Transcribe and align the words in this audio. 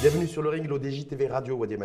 Bienvenue 0.00 0.26
sur 0.26 0.40
le 0.40 0.48
ring, 0.48 0.66
l'ODJ 0.66 1.08
TV 1.08 1.26
Radio, 1.26 1.56
Wadi. 1.56 1.76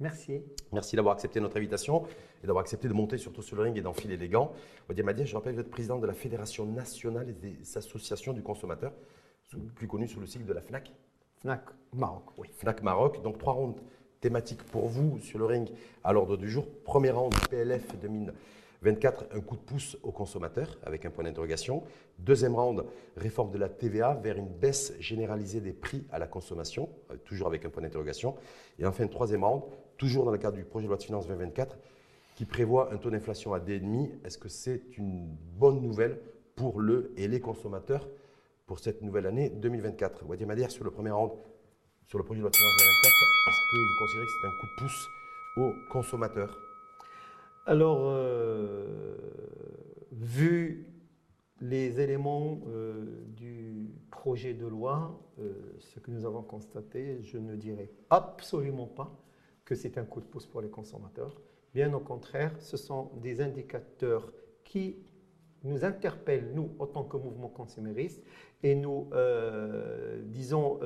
Merci. 0.00 0.40
Merci 0.72 0.96
d'avoir 0.96 1.14
accepté 1.14 1.38
notre 1.40 1.58
invitation 1.58 2.06
et 2.42 2.46
d'avoir 2.46 2.62
accepté 2.62 2.88
de 2.88 2.94
monter 2.94 3.18
surtout 3.18 3.42
sur 3.42 3.56
le 3.56 3.62
ring 3.64 3.76
et 3.76 3.82
d'enfiler 3.82 4.16
les 4.16 4.30
gants. 4.30 4.52
Wadi 4.88 5.02
Madih, 5.02 5.26
je 5.26 5.34
rappelle, 5.36 5.52
vous 5.52 5.60
êtes 5.60 5.70
président 5.70 5.98
de 5.98 6.06
la 6.06 6.14
Fédération 6.14 6.64
nationale 6.64 7.34
des 7.38 7.76
associations 7.76 8.32
du 8.32 8.42
consommateur, 8.42 8.92
plus 9.74 9.86
connue 9.86 10.08
sous 10.08 10.20
le 10.20 10.26
sigle 10.26 10.46
de 10.46 10.54
la 10.54 10.62
FNAC. 10.62 10.90
FNAC 11.42 11.64
Maroc, 11.92 12.24
oui. 12.38 12.48
FNAC 12.56 12.82
Maroc. 12.82 13.22
Donc 13.22 13.36
trois 13.36 13.52
rondes 13.52 13.80
thématiques 14.22 14.62
pour 14.62 14.88
vous 14.88 15.18
sur 15.18 15.38
le 15.38 15.44
ring 15.44 15.68
à 16.02 16.14
l'ordre 16.14 16.38
du 16.38 16.48
jour. 16.48 16.66
Premier 16.84 17.10
round 17.10 17.34
PLF 17.50 17.98
2000. 18.00 18.32
24, 18.82 19.26
un 19.32 19.40
coup 19.40 19.56
de 19.56 19.60
pouce 19.60 19.96
aux 20.02 20.12
consommateurs 20.12 20.78
avec 20.84 21.04
un 21.04 21.10
point 21.10 21.24
d'interrogation. 21.24 21.82
Deuxième 22.18 22.54
round, 22.54 22.84
réforme 23.16 23.50
de 23.50 23.58
la 23.58 23.68
TVA 23.68 24.14
vers 24.14 24.36
une 24.36 24.48
baisse 24.48 24.94
généralisée 25.00 25.60
des 25.60 25.72
prix 25.72 26.06
à 26.10 26.18
la 26.18 26.26
consommation, 26.26 26.88
euh, 27.10 27.16
toujours 27.24 27.48
avec 27.48 27.64
un 27.64 27.70
point 27.70 27.82
d'interrogation. 27.82 28.36
Et 28.78 28.86
enfin, 28.86 29.06
troisième 29.08 29.44
round, 29.44 29.62
toujours 29.96 30.24
dans 30.24 30.30
le 30.30 30.38
cadre 30.38 30.56
du 30.56 30.64
projet 30.64 30.84
de 30.84 30.88
loi 30.88 30.96
de 30.96 31.02
finances 31.02 31.26
2024, 31.26 31.76
qui 32.36 32.44
prévoit 32.44 32.92
un 32.92 32.98
taux 32.98 33.10
d'inflation 33.10 33.52
à 33.52 33.58
2,5. 33.58 34.24
Est-ce 34.24 34.38
que 34.38 34.48
c'est 34.48 34.96
une 34.96 35.26
bonne 35.58 35.80
nouvelle 35.80 36.20
pour 36.54 36.80
le 36.80 37.12
et 37.16 37.26
les 37.26 37.40
consommateurs 37.40 38.08
pour 38.66 38.78
cette 38.78 39.02
nouvelle 39.02 39.26
année 39.26 39.50
2024 39.50 40.24
Wadi 40.26 40.46
Madère, 40.46 40.70
sur 40.70 40.84
le 40.84 40.90
premier 40.90 41.10
round, 41.10 41.32
sur 42.06 42.18
le 42.18 42.24
projet 42.24 42.38
de 42.38 42.42
loi 42.42 42.50
de 42.50 42.56
finances 42.56 42.76
2024, 42.78 43.14
est-ce 43.48 43.72
que 43.72 43.76
vous 43.76 43.98
considérez 43.98 44.26
que 44.26 44.32
c'est 44.40 44.46
un 44.46 44.50
coup 44.50 44.66
de 44.66 44.86
pouce 44.86 45.08
aux 45.56 45.92
consommateurs 45.92 46.68
alors, 47.68 47.98
euh, 48.04 48.67
vu 50.18 50.86
les 51.60 52.00
éléments 52.00 52.60
euh, 52.68 53.24
du 53.36 53.90
projet 54.10 54.54
de 54.54 54.66
loi, 54.66 55.20
euh, 55.38 55.52
ce 55.78 56.00
que 56.00 56.10
nous 56.10 56.24
avons 56.24 56.42
constaté, 56.42 57.22
je 57.22 57.38
ne 57.38 57.56
dirais 57.56 57.90
absolument 58.10 58.86
pas 58.86 59.16
que 59.64 59.74
c'est 59.74 59.98
un 59.98 60.04
coup 60.04 60.20
de 60.20 60.26
pouce 60.26 60.46
pour 60.46 60.60
les 60.60 60.68
consommateurs. 60.70 61.40
Bien 61.74 61.92
au 61.92 62.00
contraire, 62.00 62.52
ce 62.60 62.76
sont 62.76 63.10
des 63.22 63.40
indicateurs 63.40 64.32
qui 64.64 64.96
nous 65.64 65.84
interpellent, 65.84 66.52
nous, 66.54 66.70
en 66.78 66.86
tant 66.86 67.04
que 67.04 67.16
mouvement 67.16 67.48
consumériste, 67.48 68.22
et 68.62 68.74
nous, 68.74 69.10
disons, 70.24 70.78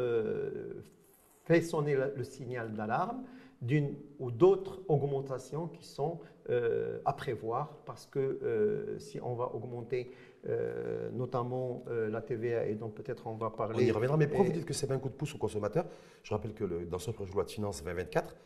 fait 1.45 1.61
sonner 1.61 1.97
le 2.17 2.25
signal 2.25 2.73
d'alarme 2.75 3.23
d'une 3.61 3.95
ou 4.19 4.31
d'autres 4.31 4.83
augmentations 4.89 5.69
qui 5.69 5.85
sont 5.85 6.19
euh, 6.51 6.99
à 7.05 7.13
prévoir 7.13 7.77
parce 7.87 8.07
que 8.07 8.19
euh, 8.19 8.99
si 8.99 9.21
on 9.21 9.35
va 9.35 9.55
augmenter 9.55 10.11
euh, 10.49 11.09
notamment 11.13 11.85
la 11.89 12.21
TVA 12.21 12.67
et 12.67 12.75
donc 12.75 12.95
peut-être 12.95 13.27
on 13.27 13.37
va 13.37 13.51
parler. 13.51 13.85
On 13.85 13.87
y 13.87 13.93
reviendra, 13.93 14.17
mais 14.17 14.27
pourquoi 14.27 14.47
vous 14.47 14.53
dites 14.53 14.65
que 14.65 14.75
c'est 14.75 14.91
un 14.91 14.99
coup 14.99 15.09
de 15.09 15.15
pouce 15.15 15.35
aux 15.35 15.39
consommateurs? 15.39 15.87
Je 16.23 16.35
rappelle 16.35 16.55
que 16.55 16.65
le, 16.65 16.85
dans 16.85 16.99
ce 16.99 17.11
projet 17.11 17.31
de 17.31 17.35
loi 17.35 17.45
de 17.45 17.51
finances 17.51 17.83
2024, 17.85 18.37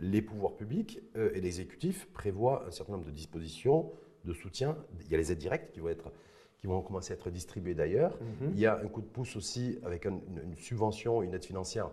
les 0.00 0.20
pouvoirs 0.20 0.54
publics 0.54 1.00
et 1.14 1.40
l'exécutif 1.40 2.08
prévoient 2.12 2.66
un 2.66 2.70
certain 2.70 2.92
nombre 2.92 3.06
de 3.06 3.10
dispositions 3.10 3.90
de 4.26 4.34
soutien. 4.34 4.76
Il 5.06 5.10
y 5.10 5.14
a 5.14 5.18
les 5.18 5.32
aides 5.32 5.38
directes 5.38 5.72
qui 5.72 5.80
vont, 5.80 5.88
être, 5.88 6.12
qui 6.58 6.66
vont 6.66 6.82
commencer 6.82 7.12
à 7.12 7.16
être 7.16 7.30
distribuées 7.30 7.74
d'ailleurs. 7.74 8.18
Mhm. 8.20 8.50
Il 8.52 8.58
y 8.58 8.66
a 8.66 8.78
un 8.78 8.88
coup 8.88 9.00
de 9.00 9.06
pouce 9.06 9.36
aussi 9.36 9.78
avec 9.84 10.04
une, 10.04 10.20
subvention, 10.58 11.22
une 11.22 11.32
aide 11.32 11.44
financière 11.44 11.90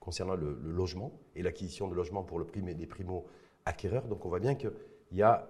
concernant 0.00 0.34
le, 0.34 0.58
logement 0.64 1.12
et 1.36 1.42
l'acquisition 1.42 1.88
de 1.88 1.94
logements 1.94 2.22
pour 2.22 2.38
le 2.38 2.46
prix 2.46 2.62
des 2.62 2.86
primo-acquéreurs. 2.86 4.06
Donc 4.08 4.24
on 4.24 4.28
voit 4.28 4.40
bien 4.40 4.54
qu'il 5.12 5.18
y 5.18 5.22
a 5.22 5.46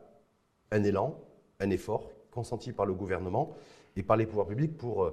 un 0.72 0.82
élan, 0.82 1.16
un 1.60 1.70
effort 1.70 2.10
consenti 2.32 2.72
par 2.72 2.84
le 2.84 2.94
gouvernement 2.94 3.54
et 3.94 4.02
par 4.02 4.16
les 4.16 4.26
pouvoirs 4.26 4.48
publics 4.48 4.72
euh, 4.82 5.10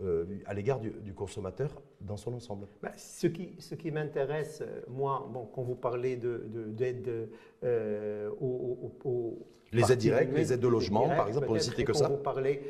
euh, 0.00 0.24
à 0.46 0.54
l'égard 0.54 0.80
du, 0.80 1.12
consommateur 1.12 1.70
dans 2.00 2.16
son 2.16 2.32
ensemble. 2.32 2.66
Bah, 2.82 2.92
ce 2.96 3.26
qui, 3.26 3.90
m'intéresse, 3.90 4.62
euh, 4.62 4.80
moi, 4.88 5.30
quand 5.54 5.62
vous 5.62 5.74
parlez 5.74 6.16
d'aide 6.16 7.02
de, 7.02 7.30
aux, 7.62 9.38
les 9.72 9.90
aides 9.90 9.98
directes, 9.98 10.32
les 10.34 10.52
aides 10.52 10.60
de 10.60 10.68
logement, 10.68 11.08
par 11.08 11.28
exemple, 11.28 11.46
pour 11.46 11.54
ne 11.54 11.60
citer 11.60 11.84
que 11.84 11.92
ça. 11.92 12.08
Vous 12.08 12.18
parlez, 12.18 12.62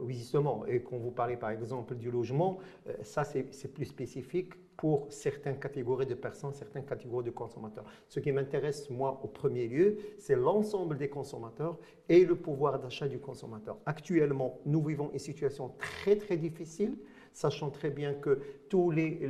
oui, 0.00 0.14
justement, 0.14 0.66
et 0.66 0.82
quand 0.82 0.98
vous 0.98 1.10
parlez 1.10 1.36
par 1.36 1.50
exemple 1.50 1.94
du 1.94 2.10
logement, 2.10 2.58
ça 3.02 3.24
c'est 3.24 3.68
plus 3.72 3.86
spécifique 3.86 4.52
pour 4.76 5.06
certaines 5.08 5.58
catégories 5.58 6.04
de 6.04 6.14
personnes, 6.14 6.52
certaines 6.52 6.84
catégories 6.84 7.24
de 7.24 7.30
consommateurs. 7.30 7.84
Ce 8.08 8.18
qui 8.20 8.32
m'intéresse, 8.32 8.90
moi, 8.90 9.20
au 9.22 9.28
premier 9.28 9.68
lieu, 9.68 9.98
c'est 10.18 10.34
l'ensemble 10.34 10.98
des 10.98 11.08
consommateurs 11.08 11.78
et 12.08 12.24
le 12.24 12.34
pouvoir 12.34 12.80
d'achat 12.80 13.06
du 13.08 13.18
consommateur. 13.20 13.78
Actuellement, 13.86 14.58
nous 14.66 14.82
vivons 14.84 15.10
une 15.12 15.20
situation 15.20 15.72
très, 15.78 16.16
très 16.16 16.36
difficile, 16.36 16.98
sachant 17.32 17.70
très 17.70 17.90
bien 17.90 18.14
que 18.14 18.40
tous 18.68 18.90
les, 18.90 19.20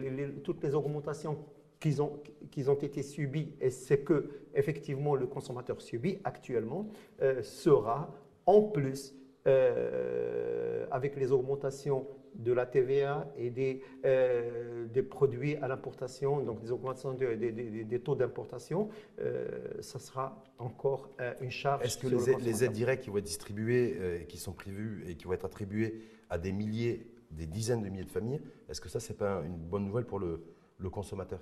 toutes 0.42 0.62
les 0.64 0.74
augmentations 0.74 1.36
qui 1.90 2.00
ont, 2.00 2.72
ont 2.72 2.74
été 2.74 3.02
subies, 3.02 3.52
et 3.60 3.70
c'est 3.70 3.98
que, 3.98 4.30
effectivement, 4.54 5.14
le 5.14 5.26
consommateur 5.26 5.80
subit 5.80 6.18
actuellement, 6.24 6.88
euh, 7.20 7.42
sera 7.42 8.14
en 8.46 8.62
plus 8.62 9.14
euh, 9.46 10.86
avec 10.90 11.16
les 11.16 11.32
augmentations 11.32 12.06
de 12.36 12.52
la 12.52 12.66
TVA 12.66 13.30
et 13.36 13.50
des, 13.50 13.82
euh, 14.04 14.86
des 14.86 15.02
produits 15.02 15.56
à 15.56 15.68
l'importation, 15.68 16.40
donc 16.40 16.60
des 16.60 16.72
augmentations 16.72 17.12
des 17.12 18.00
taux 18.02 18.14
d'importation, 18.14 18.88
euh, 19.20 19.46
ça 19.80 19.98
sera 19.98 20.42
encore 20.58 21.10
euh, 21.20 21.32
une 21.40 21.50
charge. 21.50 21.84
Est-ce 21.84 21.98
que 21.98 22.08
les, 22.08 22.30
aides, 22.30 22.40
les 22.40 22.64
aides 22.64 22.72
directes 22.72 23.04
qui 23.04 23.10
vont 23.10 23.18
être 23.18 23.24
distribuées, 23.24 24.24
qui 24.28 24.38
sont 24.38 24.52
prévues 24.52 25.04
et 25.08 25.14
qui 25.16 25.26
vont 25.26 25.32
être 25.32 25.44
attribuées 25.44 26.00
à 26.30 26.38
des 26.38 26.52
milliers, 26.52 27.06
des 27.30 27.46
dizaines 27.46 27.82
de 27.82 27.88
milliers 27.88 28.04
de 28.04 28.10
familles, 28.10 28.40
est-ce 28.68 28.80
que 28.80 28.88
ça, 28.88 29.00
c'est 29.00 29.16
pas 29.16 29.42
une 29.44 29.56
bonne 29.56 29.84
nouvelle 29.84 30.06
pour 30.06 30.18
le, 30.18 30.42
le 30.78 30.90
consommateur? 30.90 31.40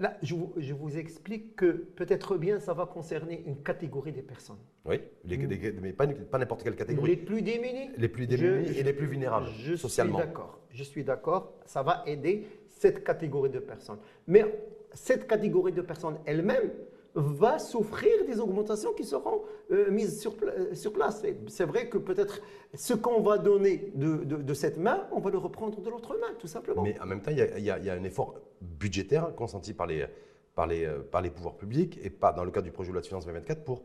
Là, 0.00 0.16
je 0.22 0.34
vous, 0.34 0.98
explique 0.98 1.56
que 1.56 1.66
peut-être 1.66 2.36
bien 2.36 2.60
ça 2.60 2.74
va 2.74 2.86
concerner 2.86 3.42
une 3.46 3.62
catégorie 3.62 4.12
des 4.12 4.22
personnes. 4.22 4.58
Oui, 4.84 5.00
mais 5.24 5.92
pas, 5.92 6.06
n'importe 6.38 6.62
quelle 6.62 6.76
catégorie. 6.76 7.10
Les 7.10 7.16
plus 7.16 7.42
démunis. 7.42 7.90
Les 7.96 8.08
plus 8.08 8.26
démunis 8.26 8.76
et 8.76 8.82
les 8.82 8.92
plus 8.92 9.06
vulnérables 9.06 9.48
je 9.58 9.74
socialement. 9.76 10.18
Suis 10.18 10.26
d'accord. 10.26 10.60
Je 10.70 10.82
suis 10.82 11.04
d'accord. 11.04 11.54
Ça 11.64 11.82
va 11.82 12.02
aider 12.06 12.46
cette 12.68 13.04
catégorie 13.04 13.50
de 13.50 13.58
personnes. 13.58 13.98
Mais 14.26 14.44
cette 14.92 15.26
catégorie 15.26 15.72
de 15.72 15.82
personnes 15.82 16.18
elle-même 16.26 16.70
va 17.18 17.58
souffrir 17.58 18.24
des 18.26 18.40
augmentations 18.40 18.92
qui 18.92 19.04
seront 19.04 19.42
euh, 19.70 19.90
mises 19.90 20.20
sur, 20.20 20.34
euh, 20.42 20.74
sur 20.74 20.92
place. 20.92 21.24
C'est 21.48 21.64
vrai 21.64 21.88
que 21.88 21.98
peut-être 21.98 22.40
ce 22.74 22.94
qu'on 22.94 23.20
va 23.20 23.38
donner 23.38 23.92
de, 23.94 24.24
de, 24.24 24.54
cette 24.54 24.78
main, 24.78 25.06
on 25.12 25.20
va 25.20 25.30
le 25.30 25.38
reprendre 25.38 25.80
de 25.80 25.90
l'autre 25.90 26.16
main, 26.20 26.34
tout 26.38 26.46
simplement. 26.46 26.82
Mais 26.82 26.98
en 27.00 27.06
même 27.06 27.20
temps, 27.20 27.30
il 27.30 27.64
y, 27.64 27.70
a, 27.70 27.92
un 27.92 28.04
effort 28.04 28.34
budgétaire 28.60 29.34
consenti 29.34 29.74
par 29.74 29.86
les, 29.86 30.06
par 30.54 30.66
les, 30.66 30.84
euh, 30.84 31.00
par 31.00 31.22
les 31.22 31.30
pouvoirs 31.30 31.56
publics 31.56 31.98
et 32.02 32.10
pas 32.10 32.32
dans 32.32 32.44
le 32.44 32.50
cadre 32.50 32.66
du 32.66 32.72
projet 32.72 32.88
de 32.88 32.94
loi 32.94 33.02
de 33.02 33.06
finances 33.06 33.26
2024 33.26 33.64
pour 33.64 33.84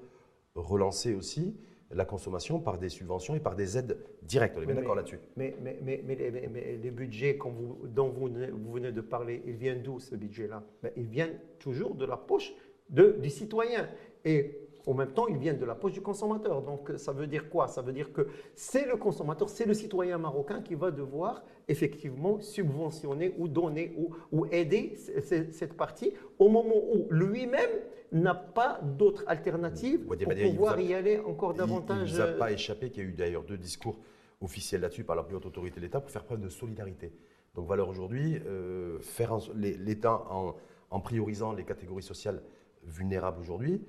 relancer 0.55 1.13
aussi 1.15 1.55
la 1.93 2.05
consommation 2.05 2.59
par 2.59 2.77
des 2.77 2.89
subventions 2.89 3.35
et 3.35 3.39
par 3.39 3.55
des 3.55 3.77
aides 3.77 3.97
directes. 4.23 4.55
On 4.57 4.61
est 4.61 4.65
bien 4.65 4.75
d'accord 4.75 4.95
là-dessus. 4.95 5.19
Mais, 5.35 5.55
mais, 5.61 5.79
mais, 5.81 6.03
mais, 6.05 6.15
les, 6.81 6.91
budgets 6.91 7.37
dont 7.85 8.09
vous, 8.09 8.29
vous, 8.29 8.71
venez 8.71 8.91
de 8.91 9.01
parler, 9.01 9.41
ils 9.45 9.55
viennent 9.55 9.81
d'où 9.81 9.99
ce 9.99 10.15
budget-là? 10.15 10.63
Ben, 10.81 10.91
Ils 10.95 11.07
viennent 11.07 11.39
toujours 11.59 11.95
de 11.95 12.05
la 12.05 12.17
poche 12.17 12.53
de, 12.89 13.17
du 13.19 13.29
citoyen. 13.29 13.87
Et 14.25 14.59
en 14.85 14.93
même 14.93 15.13
temps, 15.13 15.27
ils 15.27 15.37
viennent 15.37 15.59
de 15.59 15.65
la 15.65 15.75
poche 15.75 15.93
du 15.93 16.01
consommateur. 16.01 16.61
Donc, 16.61 16.91
ça 16.97 17.13
veut 17.13 17.27
dire 17.27 17.49
quoi? 17.49 17.67
Ça 17.67 17.81
veut 17.81 17.93
dire 17.93 18.11
que 18.11 18.27
c'est 18.53 18.85
le 18.85 18.97
consommateur, 18.97 19.47
c'est 19.49 19.65
le 19.65 19.73
citoyen 19.73 20.17
marocain 20.17 20.61
qui 20.61 20.75
va 20.75 20.91
devoir 20.91 21.43
effectivement 21.67 22.41
subventionner 22.41 23.33
ou 23.37 23.47
donner 23.47 23.93
ou, 23.97 24.13
ou 24.31 24.45
aider 24.47 24.95
cette 24.97 25.73
partie 25.73 26.13
au 26.37 26.49
moment 26.49 26.75
où 26.75 27.07
lui-même 27.09 27.71
n'a 28.11 28.35
pas 28.35 28.79
d'autre 28.83 29.23
alternative 29.27 30.05
pour 30.05 30.17
pouvoir 30.17 30.79
y 30.79 30.93
aller 30.93 31.17
encore 31.19 31.53
davantage. 31.53 32.11
Il 32.11 32.17
ne 32.17 32.23
vous 32.23 32.29
a 32.29 32.33
pas 32.33 32.51
échappé 32.51 32.89
qu'il 32.89 33.03
y 33.03 33.05
a 33.05 33.09
eu 33.09 33.13
d'ailleurs 33.13 33.43
deux 33.43 33.57
discours 33.57 33.97
officiels 34.41 34.81
là-dessus 34.81 35.05
par 35.05 35.15
la 35.15 35.23
plus 35.23 35.37
haute 35.37 35.45
autorité 35.45 35.77
de 35.77 35.85
l'État 35.85 36.01
pour 36.01 36.11
faire 36.11 36.25
preuve 36.25 36.41
de 36.41 36.49
solidarité. 36.49 37.13
Donc, 37.55 37.67
valeur 37.67 37.87
aujourd'hui, 37.87 38.41
euh, 38.45 38.99
faire 38.99 39.37
l'État 39.55 40.25
en, 40.29 40.55
en 40.89 40.99
priorisant 40.99 41.53
les 41.53 41.63
catégories 41.63 42.03
sociales 42.03 42.43
vulnérables 42.85 43.39
aujourd'hui, 43.39 43.81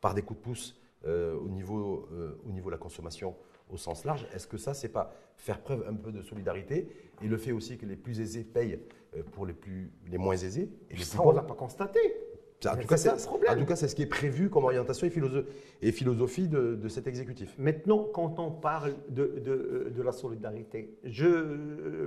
par 0.00 0.14
des 0.14 0.22
coups 0.22 0.40
de 0.40 0.44
pouce 0.44 0.80
euh, 1.04 1.34
au, 1.36 1.48
niveau, 1.48 2.08
euh, 2.12 2.40
au 2.46 2.52
niveau 2.52 2.68
de 2.68 2.74
la 2.74 2.78
consommation 2.78 3.34
au 3.68 3.76
sens 3.76 4.04
large. 4.04 4.26
Est-ce 4.34 4.46
que 4.46 4.56
ça, 4.56 4.74
c'est 4.74 4.88
pas 4.88 5.12
faire 5.36 5.60
preuve 5.60 5.84
un 5.88 5.94
peu 5.94 6.12
de 6.12 6.22
solidarité 6.22 6.88
et 7.22 7.26
le 7.26 7.36
fait 7.38 7.52
aussi 7.52 7.76
que 7.76 7.86
les 7.86 7.96
plus 7.96 8.20
aisés 8.20 8.44
payent 8.44 8.78
euh, 9.16 9.22
pour 9.32 9.44
les, 9.46 9.52
plus, 9.52 9.90
les 10.08 10.18
moins 10.18 10.36
aisés 10.36 10.70
et 10.90 10.96
les 10.96 11.02
Ça, 11.02 11.20
on 11.22 11.30
ne 11.30 11.36
l'a 11.36 11.42
pas 11.42 11.54
constaté. 11.54 11.98
En 12.64 12.76
tout, 12.76 12.86
cas, 12.86 12.96
c'est, 12.96 13.10
en 13.10 13.56
tout 13.58 13.66
cas, 13.66 13.74
c'est 13.74 13.88
ce 13.88 13.96
qui 13.96 14.02
est 14.02 14.06
prévu 14.06 14.48
comme 14.48 14.62
orientation 14.62 15.08
et 15.08 15.90
philosophie, 15.90 16.46
de, 16.46 16.76
de, 16.76 16.88
cet 16.88 17.08
exécutif. 17.08 17.56
Maintenant, 17.58 18.06
quand 18.14 18.38
on 18.38 18.52
parle 18.52 18.94
de, 19.08 19.40
de, 19.44 19.90
de 19.92 20.02
la 20.02 20.12
solidarité, 20.12 20.96
je, 21.02 22.06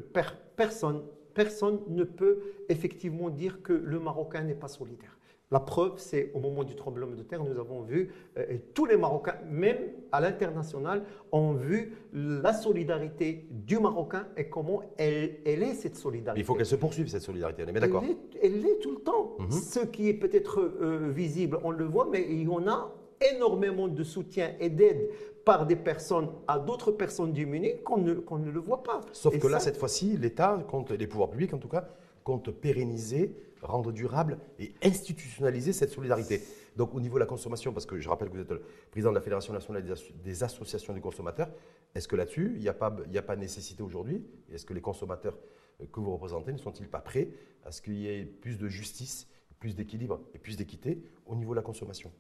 personne, 0.55 1.03
personne 1.33 1.81
ne 1.89 2.05
peut 2.05 2.39
effectivement 2.69 3.29
dire 3.29 3.61
que 3.63 3.73
le 3.73 3.99
Marocain 3.99 4.43
n'est 4.43 4.55
pas 4.55 4.69
solidaire. 4.69 5.14
La 5.51 5.59
preuve, 5.59 5.94
c'est 5.97 6.31
au 6.33 6.39
moment 6.39 6.63
du 6.63 6.75
tremblement 6.75 7.15
de 7.15 7.21
terre, 7.21 7.44
nous 7.44 7.59
avons 7.59 7.81
vu, 7.81 8.12
euh, 8.38 8.45
et 8.50 8.59
tous 8.74 8.86
les 8.86 8.97
Marocains, 8.97 9.36
même 9.47 9.77
à 10.12 10.19
l'international, 10.19 11.03
ont 11.31 11.53
vu 11.53 11.94
la 12.13 12.51
solidarité 12.51 13.45
du 13.51 13.77
Marocain 13.77 14.27
et 14.38 14.50
comment 14.50 14.81
elle, 14.97 15.38
est 15.45 15.75
cette 15.75 15.97
solidarité. 15.97 16.42
il 16.42 16.45
faut 16.45 16.56
qu'elle 16.56 16.65
se 16.65 16.75
poursuive, 16.75 17.07
cette 17.07 17.21
solidarité, 17.21 17.63
on 17.63 17.68
est 17.68 17.71
bien 17.71 17.81
d'accord 17.81 18.03
elle, 18.42 18.62
l'est 18.62 18.80
tout 18.80 18.92
le 18.92 19.01
temps. 19.01 19.36
Mhm. 19.38 19.51
Ce 19.51 19.80
qui 19.81 20.09
est 20.09 20.15
peut-être 20.15 20.59
euh, 20.59 21.12
visible, 21.13 21.59
on 21.63 21.69
le 21.69 21.86
voit, 21.86 22.07
mais 22.12 22.25
il 22.27 22.41
y 22.44 22.48
en 22.48 22.68
a 22.68 22.91
énormément 23.36 23.88
de 23.88 24.03
soutien 24.03 24.53
et 24.59 24.69
d'aide 24.69 25.09
par 25.45 25.68
des 25.68 25.75
personnes 25.75 26.30
à 26.48 26.57
d'autres 26.57 26.91
personnes 26.91 27.31
démunies 27.31 27.75
qu'on 27.83 27.98
ne, 27.98 28.15
qu'on 28.15 28.39
ne 28.39 28.50
le 28.50 28.59
voit 28.59 28.81
pas. 28.81 29.01
Sauf 29.12 29.38
que 29.38 29.48
là, 29.48 29.59
cette 29.59 29.77
fois-ci, 29.77 30.18
l'État, 30.18 30.65
compte, 30.68 30.91
les 30.91 31.06
pouvoirs 31.06 31.30
publics 31.30 31.53
en 31.53 31.59
tout 31.59 31.68
cas, 31.68 31.88
compte 32.24 32.50
pérenniser, 32.50 33.31
rendre 33.65 33.91
durable 33.91 34.38
et 34.59 34.73
institutionnaliser 34.83 35.73
cette 35.73 35.91
solidarité. 35.91 36.41
Donc 36.75 36.94
au 36.94 37.00
niveau 37.00 37.15
de 37.15 37.19
la 37.19 37.25
consommation, 37.25 37.73
parce 37.73 37.85
que 37.85 38.00
je 38.00 38.09
rappelle 38.09 38.29
que 38.29 38.35
vous 38.35 38.41
êtes 38.41 38.51
le 38.51 38.62
président 38.91 39.09
de 39.09 39.15
la 39.15 39.21
Fédération 39.21 39.53
nationale 39.53 39.83
des 40.23 40.44
associations 40.44 40.94
des 40.94 41.01
consommateurs, 41.01 41.50
est-ce 41.94 42.07
que 42.07 42.15
là-dessus, 42.15 42.53
il 42.56 42.62
n'y 42.62 42.67
a, 42.67 42.73
pas, 42.73 43.35
nécessité 43.35 43.81
aujourd'hui? 43.81 44.25
Est-ce 44.51 44.65
que 44.65 44.73
les 44.73 44.81
consommateurs 44.81 45.38
euh, 45.81 45.85
que 45.91 46.00
vous 46.00 46.12
représentez 46.12 46.51
ne 46.51 46.57
sont-ils 46.57 46.89
pas 46.89 47.00
prêts 47.00 47.29
à 47.65 47.71
ce 47.71 47.81
qu'il 47.81 47.95
y 47.95 48.07
ait 48.07 48.25
plus 48.25 48.57
de 48.57 48.67
justice, 48.67 49.27
plus 49.59 49.75
d'équilibre 49.75 50.21
et 50.33 50.39
plus 50.39 50.57
d'équité 50.57 51.01
au 51.25 51.35
niveau 51.35 51.51
de 51.51 51.57
la 51.57 51.62
consommation? 51.62 52.12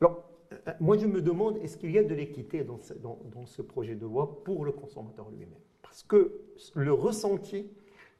Alors, 0.00 0.30
euh, 0.52 0.72
moi 0.80 0.96
je 0.96 1.06
me 1.06 1.20
demande, 1.20 1.58
est-ce 1.58 1.76
qu'il 1.76 1.90
y 1.90 1.98
a 1.98 2.04
de 2.04 2.14
l'équité 2.14 2.64
dans 2.64 3.46
ce 3.46 3.62
projet 3.62 3.94
de 3.94 4.06
loi 4.06 4.42
pour 4.44 4.64
le 4.64 4.72
consommateur 4.72 5.28
lui-même? 5.30 5.50
Parce 5.82 6.02
que 6.02 6.40
le 6.74 6.92
ressenti 6.92 7.70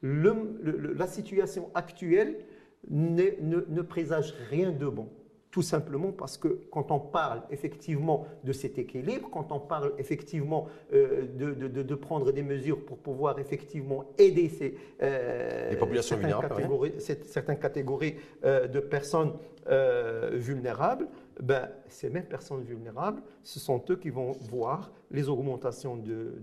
la 0.01 1.07
situation 1.07 1.69
actuelle 1.73 2.45
ne, 2.89 3.81
présage 3.81 4.33
rien 4.49 4.71
de 4.71 4.87
bon. 4.87 5.09
Tout 5.51 5.63
simplement 5.63 6.11
parce 6.11 6.37
que 6.37 6.59
quand 6.71 6.91
on 6.91 6.99
parle 6.99 7.41
effectivement 7.49 8.27
de 8.43 8.53
cet 8.53 8.77
équilibre, 8.77 9.29
quand 9.31 9.51
on 9.51 9.59
parle 9.59 9.93
effectivement 9.97 10.67
euh, 10.93 11.25
de, 11.25 11.95
prendre 11.95 12.31
des 12.31 12.43
mesures 12.43 12.85
pour 12.85 12.99
pouvoir 12.99 13.39
effectivement 13.39 14.05
aider 14.19 14.47
ces, 14.47 14.75
euh, 15.01 15.75
populations 15.75 16.19
certaines, 16.21 16.49
catégories, 16.49 16.93
certaines 17.25 17.59
catégories 17.59 18.15
euh, 18.45 18.67
de 18.67 18.79
personnes 18.79 19.33
vulnérables, 20.33 21.07
ben, 21.41 21.69
ces 21.87 22.09
mêmes 22.09 22.25
personnes 22.25 22.63
vulnérables, 22.63 23.21
ce 23.43 23.59
sont 23.59 23.81
eux 23.89 23.95
qui 23.95 24.09
vont 24.09 24.33
voir 24.51 24.91
les 25.11 25.29
augmentations 25.29 25.95
de, 25.95 26.33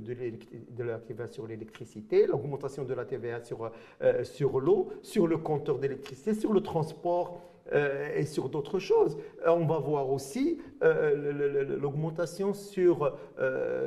de, 0.00 0.82
la 0.84 0.98
TVA 0.98 1.26
sur 1.26 1.46
l'électricité, 1.46 2.26
l'augmentation 2.26 2.84
de 2.84 2.94
la 2.94 3.04
TVA 3.04 3.42
sur, 3.42 3.70
euh, 4.02 4.24
sur 4.24 4.60
l'eau, 4.60 4.90
sur 5.02 5.26
le 5.26 5.38
compteur 5.38 5.78
d'électricité, 5.78 6.34
sur 6.34 6.52
le 6.52 6.60
transport 6.60 7.40
euh, 7.72 8.16
et 8.16 8.24
sur 8.24 8.48
d'autres 8.48 8.78
choses. 8.78 9.16
Euh, 9.46 9.50
on 9.50 9.66
va 9.66 9.78
voir 9.78 10.10
aussi 10.10 10.60
l'augmentation 10.80 12.54
sur, 12.54 13.16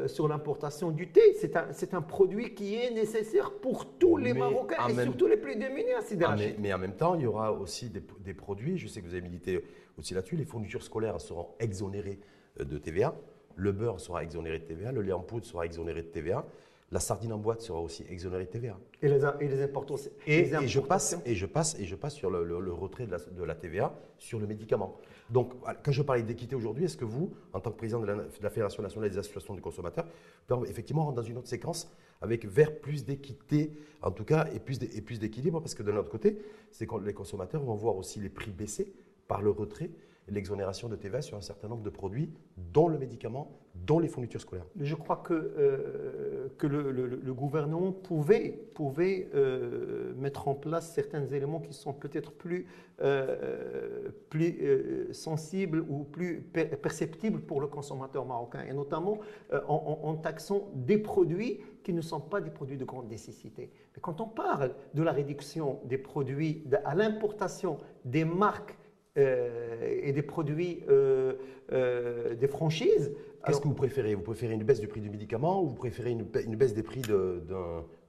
sur 0.08 0.28
l'importation 0.28 0.92
du 0.92 1.10
thé. 1.10 1.34
C'est 1.34 1.56
un, 1.56 1.68
un, 1.94 2.02
produit 2.02 2.54
qui 2.54 2.76
est 2.76 2.92
nécessaire 2.92 3.52
pour 3.52 3.86
tous 3.98 4.18
les 4.18 4.34
Marocains 4.34 4.88
et 4.90 5.04
surtout 5.04 5.28
les 5.28 5.38
plus 5.38 5.56
démunis 5.56 5.94
à 5.94 6.00
ah, 6.26 6.36
mais, 6.38 6.56
mais, 6.60 6.74
en 6.74 6.78
même 6.78 6.96
temps, 6.96 7.16
il 7.16 7.22
y 7.22 7.26
aura 7.26 7.54
aussi 7.54 7.90
des, 7.90 8.04
des 8.24 8.34
produits, 8.34 8.78
je 8.78 8.88
sais 8.88 9.02
que 9.02 9.06
vous 9.06 9.14
avez 9.14 9.22
milité 9.22 9.64
aussi 9.97 10.13
là-dessus. 10.13 10.36
Les 10.36 10.45
fournitures 10.45 10.83
scolaires 10.83 11.19
seront 11.21 11.50
exonérées 11.59 12.19
euh, 12.59 12.65
de 12.65 12.77
TVA. 12.77 13.15
Le 13.56 13.71
beurre 13.71 14.00
sera 14.00 14.24
exonéré 14.24 14.59
de 14.59 14.65
TVA. 14.65 14.92
Le 14.92 15.01
lait 15.01 15.13
en 15.13 15.21
poudre 15.21 15.45
sera 15.45 15.65
exonéré 15.65 16.01
de 16.01 16.07
TVA. 16.07 16.45
La 16.92 17.00
sardine 17.00 17.33
en 17.33 17.39
boîte 17.39 17.62
sera 17.62 17.80
aussi 17.81 18.06
exonérée 18.09 18.45
de 18.45 18.51
TVA. 18.51 18.77
Et 19.01 19.09
les, 19.09 19.21
et 19.42 19.47
les 19.47 19.62
importations. 19.63 20.12
Et, 20.27 20.45
je 20.68 20.80
passe, 20.80 21.18
et, 21.25 21.33
je 21.33 21.45
passe, 21.45 21.75
et 21.80 21.86
je 21.86 21.95
passe 21.95 22.13
sur 22.13 22.30
le, 22.30 22.71
retrait 22.71 23.07
de 23.07 23.44
la, 23.44 23.56
TVA 23.56 23.94
sur 24.18 24.39
le 24.39 24.45
médicament. 24.45 24.95
Donc, 25.31 25.53
quand 25.83 25.92
je 25.92 26.03
parlais 26.03 26.21
d'équité 26.21 26.56
aujourd'hui, 26.56 26.86
est-ce 26.86 26.95
que 26.95 27.06
vous, 27.06 27.33
en 27.53 27.59
tant 27.59 27.71
que 27.71 27.77
président 27.77 28.00
de 28.00 28.06
la, 28.06 28.50
Fédération 28.50 28.83
nationale 28.83 29.09
des 29.09 29.18
associations 29.18 29.56
des 29.56 29.62
consommateurs, 29.62 30.06
pouvez 30.48 30.69
effectivement 30.69 31.06
rentrer 31.06 31.24
dans 31.24 31.27
une 31.27 31.38
autre 31.39 31.48
séquence 31.48 31.91
avec 32.21 32.45
vers 32.45 32.80
plus 32.80 33.03
d'équité, 33.03 33.71
en 34.01 34.12
tout 34.12 34.24
cas, 34.24 34.48
et 34.53 34.59
plus 34.59 35.19
d'équilibre 35.19 35.59
Parce 35.59 35.74
que 35.74 35.83
de 35.83 35.91
l'autre 35.91 36.09
côté, 36.09 36.38
c'est 36.71 36.88
les 37.03 37.13
consommateurs 37.13 37.63
vont 37.63 37.75
voir 37.75 37.95
aussi 37.98 38.19
les 38.19 38.30
prix 38.30 38.51
baisser 38.51 38.94
par 39.27 39.42
le 39.42 39.50
retrait 39.51 39.92
et 40.27 40.31
l'exonération 40.31 40.89
de 40.89 40.95
TVA 40.95 41.22
sur 41.22 41.38
un 41.38 41.42
certain 41.42 41.68
nombre 41.68 41.83
de 41.83 41.89
produits, 41.89 42.31
dont 42.57 42.88
le 42.88 42.98
médicament, 42.98 43.60
dont 43.75 44.00
les 44.00 44.07
fournitures 44.07 44.42
scolaires. 44.42 44.66
Je 44.80 44.95
crois 44.95 45.18
que, 45.18 45.33
euh, 45.33 46.48
que 46.57 46.66
le, 46.66 47.33
gouvernement 47.33 47.92
pouvait, 47.92 48.50
pouvait 48.74 49.30
euh, 49.36 50.13
mettre 50.16 50.48
en 50.48 50.56
place 50.56 50.94
certains 50.94 51.25
éléments 51.27 51.60
qui 51.60 51.74
sont 51.74 51.94
peut-être 51.94 52.31
plus, 52.31 52.66
euh, 53.01 54.10
plus 54.30 55.13
sensibles 55.13 55.86
ou 55.88 56.04
plus 56.04 56.42
perceptibles 56.42 57.42
pour 57.42 57.62
le 57.62 57.68
consommateur 57.68 58.25
marocain, 58.25 58.63
et 58.68 58.74
notamment 58.74 59.19
en, 59.68 60.16
taxant 60.16 60.69
des 60.74 60.98
produits 60.98 61.60
qui 61.83 61.94
ne 61.94 62.01
sont 62.01 62.22
pas 62.22 62.42
des 62.42 62.50
produits 62.50 62.77
de 62.77 62.86
grande 62.86 63.10
nécessité. 63.10 63.69
Mais 63.94 64.01
quand 64.01 64.22
on 64.22 64.27
parle 64.27 64.74
de 64.95 65.04
la 65.04 65.12
réduction 65.12 65.80
des 65.86 66.00
produits 66.00 66.63
à 66.83 66.95
l'importation 66.95 67.77
des 68.06 68.25
marques 68.25 68.75
euh, 69.17 70.00
et 70.03 70.12
des 70.12 70.21
produits, 70.21 70.83
euh, 70.89 71.35
euh, 71.71 72.35
des 72.35 72.47
franchises. 72.47 73.13
Qu'est-ce 73.45 73.62
que 73.62 73.67
vous 73.67 73.73
préférez? 73.73 74.13
Vous 74.13 74.23
préférez 74.23 74.56
une 74.56 74.63
baisse 74.63 74.81
du 74.81 74.88
prix 74.88 75.00
du 75.00 75.09
médicament 75.09 75.62
ou 75.62 75.67
vous 75.67 75.75
préférez 75.75 76.12
une, 76.12 76.23
baisse 76.56 76.73
des 76.73 76.83
prix 76.83 77.01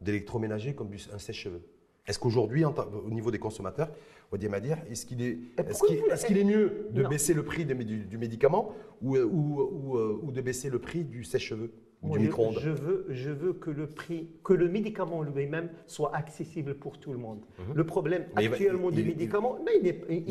d'électroménager 0.00 0.74
comme 0.74 0.88
un 1.12 1.18
sèche-cheveux? 1.18 1.62
Est-ce 2.08 2.18
qu'aujourd'hui, 2.18 2.64
au 2.64 3.10
niveau 3.10 3.30
des 3.30 3.38
consommateurs, 3.38 3.90
Wadi 4.32 4.48
dire 4.62 4.78
est-ce 4.90 5.06
qu'il 5.06 5.22
est, 5.22 5.38
est, 5.58 5.70
est, 5.70 6.30
est, 6.30 6.44
mieux 6.44 6.88
de 6.90 7.04
baisser 7.04 7.34
le 7.34 7.44
prix 7.44 7.64
du, 7.64 8.18
médicament 8.18 8.74
ou, 9.00 9.16
ou, 9.16 9.98
ou, 10.22 10.32
de 10.32 10.40
baisser 10.40 10.70
le 10.70 10.80
prix 10.80 11.04
du 11.04 11.22
sèche-cheveux? 11.22 11.70
Je, 12.02 12.70
veux, 12.70 13.06
je 13.08 13.31
veux 13.31 13.52
que 13.52 13.70
le 13.70 13.87
prix, 13.87 14.28
que 14.44 14.52
le 14.52 14.69
médicament 14.69 15.22
lui-même 15.22 15.70
soit 15.87 16.14
accessible 16.14 16.75
pour 16.75 16.98
tout 16.98 17.12
le 17.12 17.19
monde. 17.19 17.40
Mhm. 17.58 17.75
Le 17.75 17.84
problème 17.84 18.26
actuellement 18.37 18.90
du 18.90 19.02
médicament, 19.02 19.58
mais 19.64 19.72
il, 20.08 20.25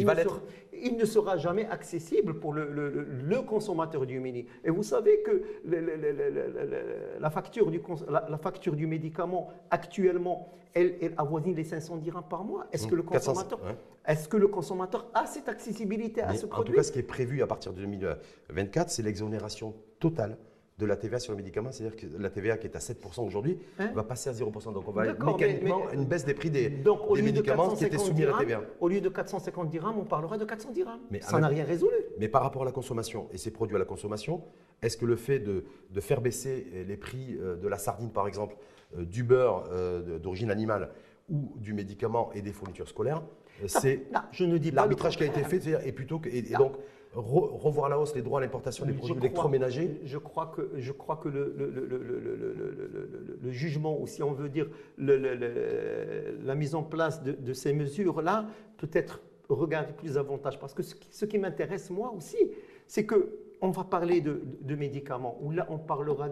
il, 0.74 0.98
ne 0.98 1.06
sera, 1.06 1.38
jamais 1.38 1.66
accessible 1.68 2.40
pour 2.40 2.54
le, 2.54 2.70
le, 2.72 3.42
consommateur 3.42 4.06
du 4.06 4.20
mini. 4.20 4.46
Et 4.64 4.70
vous 4.70 4.84
savez 4.84 5.22
que 5.22 5.44
la, 7.20 7.30
facture 7.30 7.72
du, 7.72 7.82
la, 8.10 8.38
facture 8.38 8.76
du 8.76 8.88
médicament 8.88 9.52
actuellement, 9.70 10.52
elle, 10.74 10.96
elle, 11.02 11.14
avoisine 11.18 11.56
les 11.56 11.64
500 11.64 11.98
dirhams 11.98 12.24
par 12.30 12.44
mois. 12.44 12.68
Est-ce 12.72 12.88
que, 12.88 12.96
le 12.96 13.04
consommateur, 13.04 13.60
est 14.06 14.30
que 14.30 14.38
le 14.38 14.48
consommateur 14.48 15.08
a 15.14 15.26
cette 15.26 15.50
accessibilité 15.50 16.22
à 16.22 16.34
ce 16.36 16.46
produit 16.46 16.72
En 16.72 16.74
tout 16.74 16.78
cas, 16.78 16.84
ce 16.84 16.92
qui 16.92 17.00
est 17.00 17.04
prévu 17.04 17.42
à 17.42 17.48
partir 17.48 17.74
de 17.74 17.82
2024, 17.82 18.90
c'est 18.90 19.04
l'exonération 19.04 19.74
totale 20.00 20.38
de 20.78 20.86
la 20.86 20.98
TVA 20.98 21.20
sur 21.20 21.32
le 21.32 21.38
médicament, 21.38 21.72
c'est-à-dire 21.72 21.96
que 21.96 22.06
la 22.20 22.30
TVA 22.30 22.58
qui 22.58 22.68
est 22.68 22.76
à 22.76 22.80
7% 22.80 23.26
aujourd'hui 23.26 23.58
hein 23.80 23.92
va 23.96 24.04
passer 24.04 24.30
à 24.30 24.34
0%. 24.34 24.74
Donc 24.74 24.88
on 24.88 24.92
va 24.92 25.14
mécaniquement 25.14 25.90
une 25.94 26.06
baisse 26.06 26.26
des 26.26 26.34
prix 26.34 26.50
des, 26.50 26.70
médicaments 27.24 27.74
qui 27.74 27.86
étaient 27.86 27.98
soumis 27.98 28.24
à 28.24 28.32
la 28.32 28.38
TVA. 28.38 28.62
Au 28.82 28.90
lieu 28.90 29.00
de 29.00 29.10
450 29.10 29.70
dirhams, 29.70 29.98
on 29.98 30.04
parlera 30.04 30.38
de 30.38 30.44
400 30.44 30.72
dirhams. 30.72 31.00
Mais 31.12 31.22
Ça 31.22 31.40
n'a 31.40 31.48
rien 31.48 31.64
résolu. 31.64 31.96
Mais 32.20 32.28
par 32.28 32.42
rapport 32.42 32.64
à 32.64 32.66
la 32.66 32.74
consommation 32.74 33.30
et 33.32 33.38
ces 33.38 33.52
produits 33.52 33.76
à 33.76 33.80
la 33.80 33.86
consommation, 33.86 34.44
est-ce 34.82 34.98
que 34.98 35.06
le 35.06 35.16
fait 35.16 35.40
de, 35.40 35.64
faire 36.02 36.20
baisser 36.20 36.86
les 36.88 36.98
prix 36.98 37.38
euh, 37.40 37.56
de 37.56 37.68
la 37.68 37.78
sardine, 37.78 38.12
par 38.12 38.28
exemple, 38.28 38.56
euh, 38.98 39.06
du 39.06 39.24
beurre 39.24 39.70
euh, 39.72 40.20
d'origine 40.20 40.52
animale 40.52 40.90
ou 41.30 41.54
du 41.58 41.74
médicament 41.74 42.32
et 42.34 42.42
des 42.42 42.52
fournitures 42.52 42.88
scolaires, 42.88 43.24
c'est 43.68 44.08
l'arbitrage 44.74 45.18
qui 45.18 45.24
a 45.24 45.28
été 45.28 45.44
fait, 45.44 45.62
et 45.86 45.92
plutôt 45.92 46.20
que, 46.20 46.30
et 46.30 46.42
donc 46.42 46.74
revoir 47.16 47.90
la 47.90 48.00
hausse 48.00 48.14
les 48.16 48.22
droits 48.22 48.40
à 48.40 48.42
l'importation 48.42 48.86
des 48.86 48.94
produits 48.94 49.18
électroménagers 49.18 50.02
Je 50.04 50.18
crois 50.18 50.48
que, 50.48 50.72
je 50.76 50.92
crois 50.92 51.16
que 51.18 51.30
le, 51.30 51.56
le, 53.42 53.52
jugement, 53.52 54.00
ou 54.00 54.08
si 54.08 54.22
on 54.22 54.34
veut 54.34 54.50
dire 54.50 54.70
la 54.98 56.56
mise 56.56 56.76
en 56.76 56.84
place 56.84 57.24
de, 57.24 57.54
ces 57.54 57.74
mesures-là, 57.74 58.48
peut-être 58.78 59.22
regarder 59.50 59.94
plus 59.94 60.16
davantage. 60.16 60.60
Parce 60.60 60.74
que 60.74 60.84
ce 60.84 61.26
qui, 61.26 61.38
m'intéresse 61.38 61.90
moi 61.90 62.14
aussi, 62.16 62.38
c'est 62.88 63.06
que 63.06 63.30
on 63.62 63.70
va 63.70 63.84
parler 63.84 64.22
de, 64.22 64.76
médicaments, 64.76 65.38
ou 65.42 65.52
là 65.52 65.66
on 65.70 65.78
parlera 65.78 66.30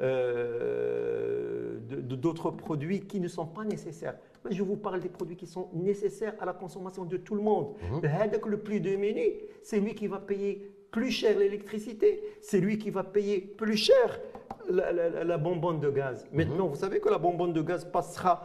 euh, 0.00 1.78
de, 1.88 2.14
d'autres 2.16 2.50
produits 2.50 3.00
qui 3.00 3.20
ne 3.20 3.28
sont 3.28 3.46
pas 3.46 3.64
nécessaires. 3.64 4.16
Mais 4.44 4.52
je 4.52 4.62
vous 4.62 4.76
parle 4.76 5.00
des 5.00 5.08
produits 5.08 5.36
qui 5.36 5.46
sont 5.46 5.68
nécessaires 5.72 6.34
à 6.40 6.44
la 6.44 6.52
consommation 6.52 7.04
de 7.04 7.16
tout 7.16 7.34
le 7.34 7.42
monde. 7.42 7.74
Mmh. 7.90 8.48
Le 8.48 8.58
plus 8.58 8.80
démuni, 8.80 9.32
c'est 9.62 9.80
lui 9.80 9.94
qui 9.94 10.06
va 10.06 10.18
payer 10.18 10.70
plus 10.90 11.10
cher 11.10 11.38
l'électricité, 11.38 12.22
c'est 12.40 12.60
lui 12.60 12.78
qui 12.78 12.90
va 12.90 13.04
payer 13.04 13.40
plus 13.40 13.76
cher 13.76 14.20
la, 14.68 15.38
bonbonne 15.38 15.80
de 15.80 15.90
gaz. 15.90 16.26
Mhm. 16.30 16.36
Maintenant, 16.36 16.66
vous 16.68 16.76
savez 16.76 17.00
que 17.00 17.08
la 17.08 17.18
bonbonne 17.18 17.52
de 17.52 17.62
gaz 17.62 17.84
passera 17.84 18.42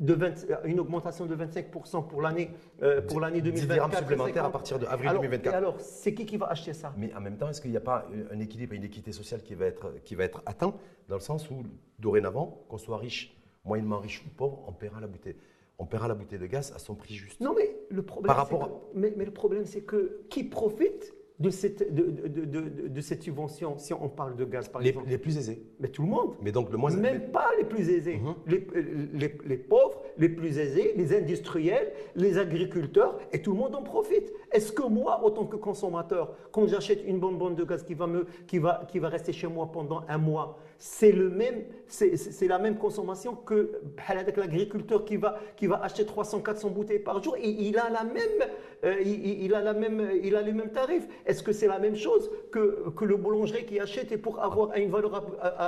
de 0.00 0.16
une 0.64 0.78
augmentation 0.78 1.26
de 1.26 1.34
25% 1.34 2.06
pour 2.06 2.22
l'année 2.22 2.50
euh, 2.82 3.00
pour 3.02 3.20
l'année 3.20 3.40
2024 3.40 3.98
supplémentaire 3.98 4.44
à 4.44 4.52
partir 4.52 4.78
de 4.78 4.86
avril 4.86 5.10
2024. 5.12 5.54
alors, 5.56 5.80
c'est 5.80 6.14
qui 6.14 6.24
qui 6.24 6.36
va 6.36 6.46
acheter 6.46 6.72
ça? 6.72 6.92
Mais 6.96 7.12
en 7.14 7.20
même 7.20 7.36
temps, 7.36 7.48
est-ce 7.48 7.60
qu'il 7.60 7.72
n'y 7.72 7.76
a 7.76 7.80
pas 7.80 8.06
un 8.30 8.38
équilibre, 8.38 8.74
une 8.74 8.84
équité 8.84 9.10
sociale 9.10 9.42
qui 9.42 9.54
va 9.54 9.66
être 9.66 9.92
qui 10.04 10.14
va 10.14 10.24
être 10.24 10.40
atteint 10.46 10.72
dans 11.08 11.16
le 11.16 11.20
sens 11.20 11.50
où 11.50 11.64
dorénavant, 11.98 12.64
qu'on 12.68 12.78
soit 12.78 12.98
riche, 12.98 13.36
moyennement 13.64 13.98
riche 13.98 14.22
ou 14.24 14.28
pauvre, 14.30 14.62
on 14.68 14.72
paiera 14.72 15.00
la 15.00 15.08
bouteille 15.08 15.36
on 15.80 15.86
paiera 15.86 16.08
la 16.08 16.14
bouteille 16.14 16.40
de 16.40 16.46
gaz 16.46 16.72
à 16.74 16.78
son 16.80 16.94
prix 16.96 17.14
juste. 17.14 17.40
Non, 17.40 17.54
mais 17.56 17.76
le 17.88 18.02
problème, 18.02 18.26
Par 18.26 18.36
rapport 18.36 18.64
c'est 18.64 18.94
que, 18.94 18.98
mais, 19.00 19.14
mais 19.16 19.24
le 19.24 19.30
problème, 19.32 19.64
c'est 19.64 19.82
que 19.82 20.22
qui 20.28 20.42
profite 20.42 21.14
de 21.38 21.50
cette, 21.50 21.94
de, 21.94 22.02
de- 22.26 22.88
de- 22.88 23.00
cette 23.00 23.22
subvention 23.22 23.78
si 23.78 23.92
on 23.94 24.08
parle 24.08 24.34
de 24.34 24.44
gaz, 24.44 24.68
par 24.68 24.80
Les, 24.82 24.88
exemple? 24.88 25.08
les 25.08 25.18
plus 25.18 25.38
aisés. 25.38 25.62
Mais 25.78 25.86
tout 25.86 26.02
le 26.02 26.08
monde. 26.08 26.34
Mais 26.42 26.50
donc 26.50 26.72
le 26.72 26.76
moins. 26.78 26.90
Même 26.96 27.30
pas 27.30 27.47
plus 27.68 27.90
aisés. 27.90 28.16
Mhm. 28.22 28.34
les, 28.46 28.66
les- 29.14 29.34
les 29.46 29.56
pauvres, 29.56 30.02
les 30.18 30.28
plus 30.28 30.58
aisés, 30.58 30.92
les 30.96 31.14
industriels, 31.16 31.92
les 32.16 32.38
agriculteurs, 32.38 33.18
et 33.32 33.40
tout 33.42 33.52
le 33.52 33.58
monde 33.58 33.74
en 33.74 33.82
profite. 33.82 34.32
Est-ce 34.50 34.72
que 34.72 34.82
moi, 34.82 35.20
en 35.22 35.30
tant 35.30 35.44
que 35.44 35.56
consommateur, 35.56 36.34
quand 36.52 36.66
j'achète 36.66 37.04
une 37.06 37.18
bonne 37.18 37.36
bande 37.36 37.54
de 37.54 37.64
gaz 37.64 37.82
qui 37.82 37.94
va, 37.94 38.06
me, 38.06 38.26
rester 39.06 39.32
chez 39.32 39.46
moi 39.46 39.70
pendant 39.70 40.02
un 40.08 40.18
mois, 40.18 40.58
c'est 40.78 41.12
la 41.12 42.58
même 42.58 42.78
consommation 42.78 43.34
que 43.34 43.80
avec 44.08 44.36
l'agriculteur 44.36 45.04
qui 45.04 45.16
va, 45.16 45.38
qui 45.56 45.66
va 45.66 45.82
acheter 45.82 46.06
300, 46.06 46.40
400 46.40 46.70
bouteilles 46.70 46.98
par 46.98 47.22
jour, 47.22 47.36
et 47.36 47.48
il 47.48 47.78
a 47.78 47.90
la 47.90 48.04
même, 48.04 48.22
euh, 48.84 48.94
les 50.42 50.52
mêmes 50.52 50.70
tarifs. 50.72 51.06
Est-ce 51.26 51.42
que 51.42 51.52
c'est 51.52 51.68
la 51.68 51.78
même 51.78 51.96
chose 51.96 52.30
que, 52.50 53.04
le 53.04 53.16
boulanger 53.16 53.64
qui 53.64 53.78
achète 53.80 54.12
et 54.12 54.18
pour 54.18 54.42
avoir 54.42 54.74
une 54.76 54.90
valeur 54.90 55.26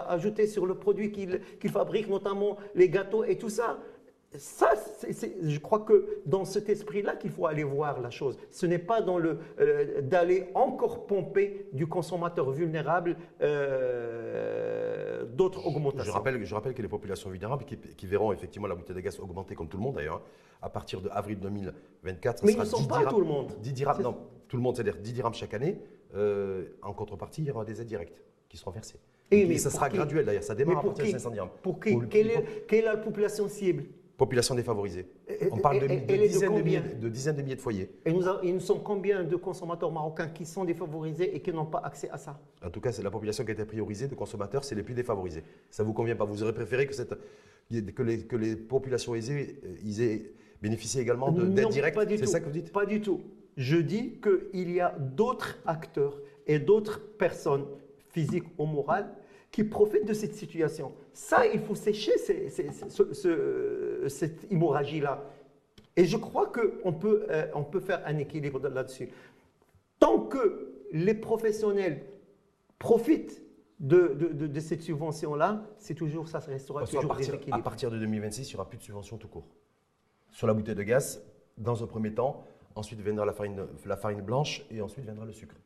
ajoutée 0.08 0.46
sur 0.46 0.64
le 0.64 0.75
produit 0.75 1.12
qu'il 1.12 1.70
fabrique, 1.70 2.08
notamment 2.08 2.56
les 2.75 2.88
gâteaux 2.88 3.25
et 3.25 3.37
tout 3.37 3.50
ça? 3.50 3.78
Ça, 4.37 4.70
je 5.42 5.58
crois 5.58 5.80
que 5.80 6.20
dans 6.26 6.44
cet 6.44 6.68
esprit-là 6.68 7.16
qu'il 7.16 7.30
faut 7.30 7.46
aller 7.46 7.64
voir 7.64 8.00
la 8.00 8.10
chose. 8.10 8.38
Ce 8.50 8.64
n'est 8.66 8.78
pas 8.78 9.00
dans 9.02 9.18
le 9.18 9.38
euh, 9.58 10.00
d'aller 10.02 10.49
encore 10.54 11.06
pomper 11.06 11.66
du 11.72 11.87
consommateur 11.88 12.50
vulnérable 12.50 13.16
euh, 13.40 15.25
d'autres 15.25 15.66
augmentations. 15.66 16.04
Je 16.04 16.16
rappelle, 16.16 16.44
je 16.44 16.54
rappelle 16.54 16.75
que 16.75 16.82
les 16.82 16.88
populations 16.88 17.30
vulnérables 17.30 17.64
qui, 17.64 17.76
qui 17.76 18.06
verront 18.06 18.32
effectivement 18.32 18.68
la 18.68 18.75
bouteille 18.75 18.96
de 18.96 19.00
gaz 19.00 19.18
augmenter 19.20 19.54
comme 19.54 19.68
tout 19.68 19.76
le 19.76 19.82
monde 19.82 19.96
d'ailleurs, 19.96 20.22
à 20.62 20.68
partir 20.70 21.00
de 21.00 21.08
avril 21.10 21.38
2024, 21.40 22.38
ça 22.38 22.46
Mais 22.46 22.52
ils 22.52 22.58
ne 22.58 22.64
sont 22.64 22.78
10 22.80 22.88
pas 22.88 22.99
dirhams- 22.99 23.10
tout 23.10 23.20
le 23.20 23.26
monde. 23.26 23.52
10 23.60 23.72
dirhams, 23.72 24.02
non, 24.02 24.16
tout 24.49 24.56
le 24.56 24.62
monde, 24.62 24.76
c'est-à-dire 24.76 24.96
10 24.96 25.12
dirhams 25.12 25.34
chaque 25.34 25.54
année. 25.54 25.78
euh, 26.14 26.64
en 26.82 26.92
contrepartie, 26.92 27.42
il 27.42 27.46
y 27.46 27.50
aura 27.52 27.64
des 27.64 27.80
aides 27.80 27.87
directes 27.87 28.20
qui 28.49 28.56
seront 28.56 28.72
versées. 28.72 28.99
Et 29.30 29.42
Et, 29.42 29.46
mais 29.46 29.58
ça 29.58 29.70
sera 29.70 29.88
qui? 29.88 29.96
graduel 29.96 30.25
d'ailleurs, 30.25 30.42
ça 30.42 30.56
démarre 30.56 30.78
à 30.78 30.80
pour 30.80 30.90
partir 30.90 31.06
de 31.06 31.10
500 31.12 31.30
dirhams. 31.30 31.49
Pour 31.62 31.78
qui? 31.78 31.92
Pour 31.92 32.08
quelle 32.08 32.30
est 32.30 32.82
la 32.82 32.96
population 32.96 33.49
cible? 33.49 33.84
Population 34.20 34.54
défavorisée. 34.54 35.06
Et- 35.30 35.48
On 35.50 35.56
parle 35.56 35.80
de, 35.80 35.86
dizaines, 36.26 36.54
de 36.54 36.60
milliers, 36.62 36.80
de 37.00 37.08
dizaines 37.08 37.36
de 37.36 37.40
milliers 37.42 37.56
de 37.56 37.60
foyers. 37.62 37.88
Et 38.04 38.12
nous, 38.12 38.28
a- 38.28 38.38
et 38.42 38.52
nous 38.52 38.60
sommes 38.60 38.82
combien 38.82 39.24
de 39.24 39.34
consommateurs 39.34 39.90
marocains 39.90 40.28
qui 40.28 40.44
sont 40.44 40.62
défavorisés 40.66 41.34
et 41.34 41.40
qui 41.40 41.50
n'ont 41.54 41.64
pas 41.64 41.78
accès 41.78 42.10
à 42.10 42.18
ça? 42.18 42.38
En 42.62 42.68
tout 42.68 42.82
cas, 42.82 42.92
c'est 42.92 43.02
la 43.02 43.10
population 43.10 43.44
qui 43.44 43.50
a 43.52 43.54
été 43.54 43.64
priorisée 43.64 44.08
de 44.08 44.14
consommateurs, 44.14 44.62
c'est 44.62 44.74
les 44.74 44.82
plus 44.82 44.92
défavorisés. 44.92 45.42
Ça 45.70 45.84
vous 45.84 45.94
convient 45.94 46.16
pas 46.16 46.26
Vous 46.26 46.42
aurez 46.42 46.52
préféré 46.52 46.86
que, 46.86 46.92
cette, 46.94 47.14
que, 47.70 48.02
les, 48.02 48.18
que 48.26 48.36
les 48.36 48.56
populations 48.56 49.14
aisées 49.14 49.58
euh, 49.64 49.74
ils 49.82 50.02
aient 50.02 50.32
bénéficié 50.60 51.00
également 51.00 51.32
de- 51.32 51.46
d'aides 51.46 51.68
directes 51.70 51.98
C'est 52.18 52.26
ça 52.26 52.40
que 52.40 52.44
vous 52.44 52.50
dites? 52.50 52.70
Pas 52.72 52.84
du 52.84 53.00
tout. 53.00 53.22
Je 53.56 53.78
dis 53.78 54.20
qu'il 54.20 54.70
y 54.70 54.80
a 54.80 54.94
d'autres 54.98 55.56
acteurs 55.64 56.20
et 56.46 56.58
d'autres 56.58 57.00
personnes 57.16 57.64
physiques 58.10 58.44
ou 58.58 58.66
morales 58.66 59.08
qui 59.50 59.64
profitent 59.64 60.07
de 60.07 60.12
cette 60.14 60.35
situation. 60.35 60.92
Ça, 61.12 61.47
il 61.47 61.61
faut 61.61 61.75
sécher 61.75 62.16
ces- 62.19 62.49
ces- 62.50 62.71
ce- 62.88 63.12
ce- 63.12 64.07
cette 64.09 64.50
hémorragie-là. 64.50 65.23
Et 65.97 66.04
je 66.04 66.16
crois 66.16 66.47
qu'on 66.47 66.92
peut, 66.92 67.26
euh, 67.30 67.47
on 67.54 67.64
peut 67.64 67.80
faire 67.80 68.00
un 68.07 68.16
équilibre 68.19 68.61
de- 68.61 68.69
là-dessus. 68.69 69.09
Tant 69.99 70.21
que 70.21 70.73
les 70.92 71.14
professionnels 71.14 72.02
profitent 72.78 73.42
de, 73.80 74.14
de- 74.14 74.28
de- 74.28 74.47
de 74.47 74.61
cette 74.61 74.83
subvention-là, 74.83 75.64
c'est 75.78 75.95
toujours, 75.95 76.28
ça 76.28 76.38
restera 76.38 76.80
Parce 76.80 76.90
toujours 76.90 77.02
des 77.02 77.09
partir, 77.09 77.35
à 77.54 77.62
partir 77.62 77.90
de 77.90 77.99
2026, 77.99 78.50
il 78.50 78.54
n'y 78.54 78.61
aura 78.61 78.69
plus 78.69 78.78
de 78.78 78.83
subvention 78.83 79.16
tout 79.19 79.28
court. 79.28 79.47
Sur 80.30 80.47
la 80.47 80.54
bouteille 80.54 80.75
de 80.76 80.83
gaz, 80.83 81.23
dans 81.59 81.83
un 81.83 81.87
premier 81.87 82.14
temps, 82.14 82.45
ensuite 82.76 83.00
viendra 83.00 83.25
la 83.26 83.33
farine, 83.33 83.66
la 83.85 83.97
farine 83.97 84.21
blanche 84.23 84.64
et 84.71 84.80
ensuite 84.80 85.04
viendra 85.04 85.25
le 85.25 85.33
sucre. 85.33 85.57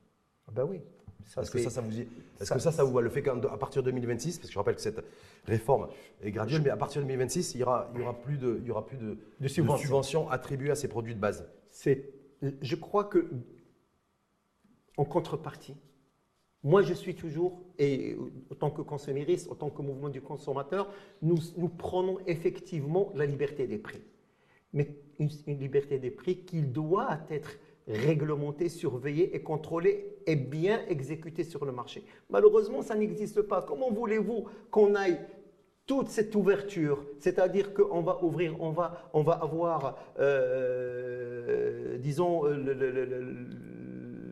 Ah 0.49 0.53
Ben 0.55 0.65
oui. 0.65 0.81
Est-ce 1.27 1.51
que 1.51 1.59
ça, 1.59 1.71
ça 1.71 1.81
vous, 1.81 1.99
y- 1.99 2.07
est-ce 2.41 2.53
que 2.53 2.59
ça, 2.61 2.71
ça 2.71 2.85
vous 2.85 2.99
le 3.01 3.09
fait 3.11 3.23
qu'à 3.23 3.35
partir 3.35 3.83
de 3.83 3.91
2026, 3.91 4.39
parce 4.39 4.49
que 4.49 4.53
je 4.53 4.59
rappelle 4.59 4.77
que 4.77 4.81
cette 4.81 5.03
réforme 5.47 5.89
est 6.23 6.31
graduelle, 6.31 6.63
mais 6.63 6.71
à 6.71 6.77
partir 6.77 7.01
de 7.03 7.07
2026, 7.07 7.55
il 7.55 7.57
n'y 7.59 7.63
aura, 7.65 7.91
il 7.95 8.01
y 8.01 8.03
aura 8.03 8.21
plus 8.21 8.39
de, 8.39 8.59
il 8.63 8.69
y 8.69 8.71
aura 8.71 8.87
plus 8.87 8.99
de, 8.99 9.17
de 9.41 9.49
subventions. 9.49 9.83
subventions 9.83 10.31
attribuées 10.31 10.71
à 10.71 10.75
ces 10.75 10.89
produits 10.89 11.15
de 11.15 11.21
base. 11.21 11.49
C'est, 11.71 12.11
je 12.61 12.77
crois 12.77 13.05
que, 13.05 13.29
en 14.97 15.05
contrepartie, 15.05 15.75
moi 16.63 16.83
je 16.83 16.95
suis 16.95 17.15
toujours, 17.15 17.61
et 17.79 18.17
en 18.51 18.55
tant 18.55 18.71
que 18.71 18.83
consomériste, 18.83 19.51
en 19.51 19.55
tant 19.55 19.71
que 19.71 19.83
mouvement 19.83 20.09
du 20.09 20.21
consommateur, 20.21 20.89
nous, 21.21 21.39
nous 21.57 21.69
prenons 21.69 22.19
effectivement 22.27 23.13
la 23.15 23.27
liberté 23.27 23.67
des 23.67 23.79
prix. 23.79 24.01
Mais 24.73 24.89
une, 25.19 25.29
une 25.47 25.59
liberté 25.59 25.99
des 25.99 26.11
prix 26.11 26.39
qui 26.45 26.63
doit 26.63 27.19
être 27.31 27.51
réglementée, 27.87 28.69
surveillée 28.69 29.35
et 29.35 29.43
contrôlée 29.43 30.17
et 30.27 30.37
bien 30.37 30.81
exécutée 30.89 31.45
sur 31.45 31.65
le 31.65 31.73
marché. 31.73 32.05
Malheureusement, 32.31 32.83
ça 32.83 32.95
n'existe 32.95 33.43
pas. 33.43 33.63
Comment 33.63 33.91
voulez-vous 33.91 34.47
qu'on 34.71 34.95
aille 34.95 35.19
toute 35.87 36.09
cette 36.09 36.35
ouverture, 36.35 37.05
c'est-à-dire 37.19 37.75
qu'on 37.75 38.01
va 38.01 38.25
ouvrir, 38.25 38.57
on 38.61 38.71
va, 38.71 39.11
on 39.13 39.23
va 39.23 39.35
avoir, 39.35 39.99
euh, 40.19 41.99
disons, 41.99 42.45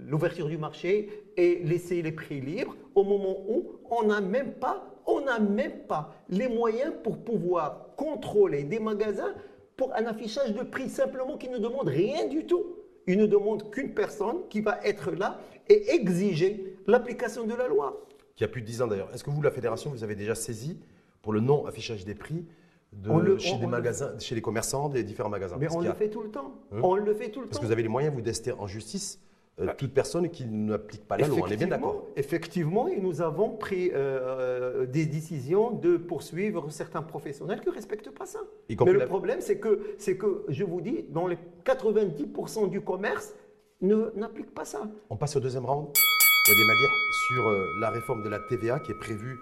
l'ouverture 0.07 0.49
du 0.49 0.57
marché 0.57 1.11
et 1.37 1.57
laisser 1.65 2.01
les 2.01 2.13
prix 2.13 2.41
libres 2.41 2.75
au 2.95 3.05
moment 3.05 3.37
où 3.49 3.73
on 3.91 4.05
n'a 4.05 4.23
même 4.23 4.55
pas, 4.55 4.83
on 5.07 5.21
n'a 5.21 5.39
même 5.39 5.87
pas 5.87 6.15
les 6.31 6.49
moyens 6.49 6.95
pour 7.03 7.19
pouvoir 7.19 7.95
contrôler 7.97 8.65
des 8.65 8.79
magasins 8.79 9.35
pour 9.77 9.95
un 9.95 10.07
affichage 10.07 10.55
de 10.55 10.63
prix 10.63 10.89
simplement 10.89 11.37
qui 11.37 11.51
ne 11.51 11.59
demande 11.59 11.89
rien 11.89 12.29
du 12.29 12.47
tout. 12.47 12.65
Il 13.07 13.19
ne 13.19 13.27
demande 13.27 13.71
qu'une 13.71 13.95
personne 13.95 14.37
qui 14.49 14.61
va 14.61 14.79
être 14.85 15.11
là 15.13 15.41
et 15.69 15.91
exiger 15.95 16.77
l'application 16.87 17.45
de 17.47 17.55
la 17.55 17.69
loi. 17.69 18.01
Qui 18.37 18.45
a 18.45 18.49
plus 18.49 18.63
de 18.63 18.67
10 18.67 18.83
ans 18.83 18.87
d'ailleurs. 18.87 19.11
Est-ce 19.15 19.25
que 19.25 19.31
vous, 19.31 19.43
la 19.43 19.51
fédération, 19.51 19.91
vous 19.91 20.05
avez 20.05 20.15
déjà 20.15 20.35
saisi 20.35 20.79
pour 21.21 21.33
le 21.33 21.41
non-affichage 21.41 22.05
des 22.05 22.15
prix 22.15 22.47
de, 22.93 23.11
On 23.11 23.19
le- 23.19 23.39
chez, 23.39 23.53
on- 23.55 23.59
des 23.59 23.65
on 23.65 23.67
le- 23.69 23.71
magasins, 23.77 24.19
chez 24.19 24.35
les 24.35 24.43
commerçants, 24.43 24.89
des 24.89 25.03
différents 25.03 25.29
magasins? 25.31 25.57
Mais 25.59 25.67
Parce 25.67 25.77
on 25.77 25.81
le 25.81 25.91
a- 25.91 25.95
fait 25.95 26.11
tout 26.11 26.23
le 26.23 26.31
temps. 26.31 26.53
Hein? 26.73 26.81
On 26.83 26.95
le 26.97 27.15
fait 27.15 27.31
tout 27.31 27.41
le 27.41 27.47
Parce 27.47 27.57
temps. 27.57 27.63
que 27.63 27.67
vous 27.67 27.73
avez 27.73 27.83
les 27.83 27.89
moyens, 27.89 28.15
vous, 28.15 28.21
d'ester 28.21 28.53
en 28.53 28.67
justice 28.67 29.21
euh, 29.61 29.69
toute 29.77 29.93
personne 29.93 30.29
qui 30.31 30.47
n'applique 30.47 31.07
pas 31.07 31.17
la 31.19 31.29
loi. 31.29 31.41
On 31.43 31.47
est 31.47 31.57
bien 31.57 31.67
d'accord. 31.67 32.07
Effectivement, 32.17 32.89
et 32.89 32.99
nous 32.99 33.21
avons 33.21 33.51
pris 33.51 33.91
euh, 33.93 34.87
des 34.87 35.05
décisions 35.07 35.71
de 35.73 35.97
poursuivre 35.99 36.71
certains 36.71 37.03
professionnels 37.03 37.61
qui 37.61 37.69
ne 37.69 37.75
respectent 37.75 38.11
pas 38.11 38.25
ça. 38.27 38.41
Mais 38.69 38.77
le 38.93 38.99
la- 38.99 39.07
problème, 39.07 39.41
c'est 39.41 39.59
que, 39.59 39.95
c'est 39.99 40.17
que, 40.17 40.45
je 40.49 40.65
vous 40.65 40.81
dis, 40.81 41.05
dans 41.11 41.27
les 41.27 41.37
90% 41.65 42.71
du 42.71 42.81
commerce, 42.81 43.35
n'applique 43.83 44.55
pas 44.55 44.65
ça. 44.65 44.89
On 45.11 45.17
passe 45.17 45.37
au 45.37 45.41
deuxième 45.41 45.67
round. 45.67 45.89
Des 45.93 46.65
madières 46.67 46.91
sur 47.29 47.47
euh, 47.47 47.67
la 47.81 47.91
réforme 47.91 48.23
de 48.25 48.29
la 48.29 48.39
TVA 48.49 48.81
qui 48.81 48.93
est 48.93 48.99
prévue 48.99 49.39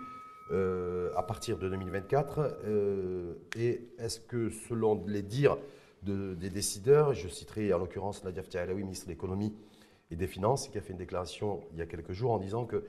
à 1.16 1.22
partir 1.22 1.56
de 1.58 1.68
2024. 1.68 2.58
euh, 2.64 3.34
et 3.56 3.82
est-ce 4.00 4.18
que, 4.18 4.50
selon 4.68 5.00
les 5.06 5.22
dires 5.22 5.56
de- 6.02 6.34
des 6.34 6.50
décideurs, 6.50 7.14
je 7.14 7.28
citerai 7.28 7.72
en 7.72 7.78
l'occurrence 7.78 8.24
Nadia 8.24 8.42
Alaoui, 8.54 8.82
ministre 8.82 9.06
de 9.06 9.12
l'économie 9.12 9.54
et 10.10 10.16
des 10.16 10.26
finances, 10.26 10.68
qui 10.68 10.78
a 10.78 10.80
fait 10.80 10.92
une 10.92 10.98
déclaration 10.98 11.60
il 11.72 11.78
y 11.78 11.82
a 11.82 11.86
quelques 11.86 12.12
jours 12.12 12.32
en 12.32 12.38
disant 12.38 12.64
que 12.64 12.84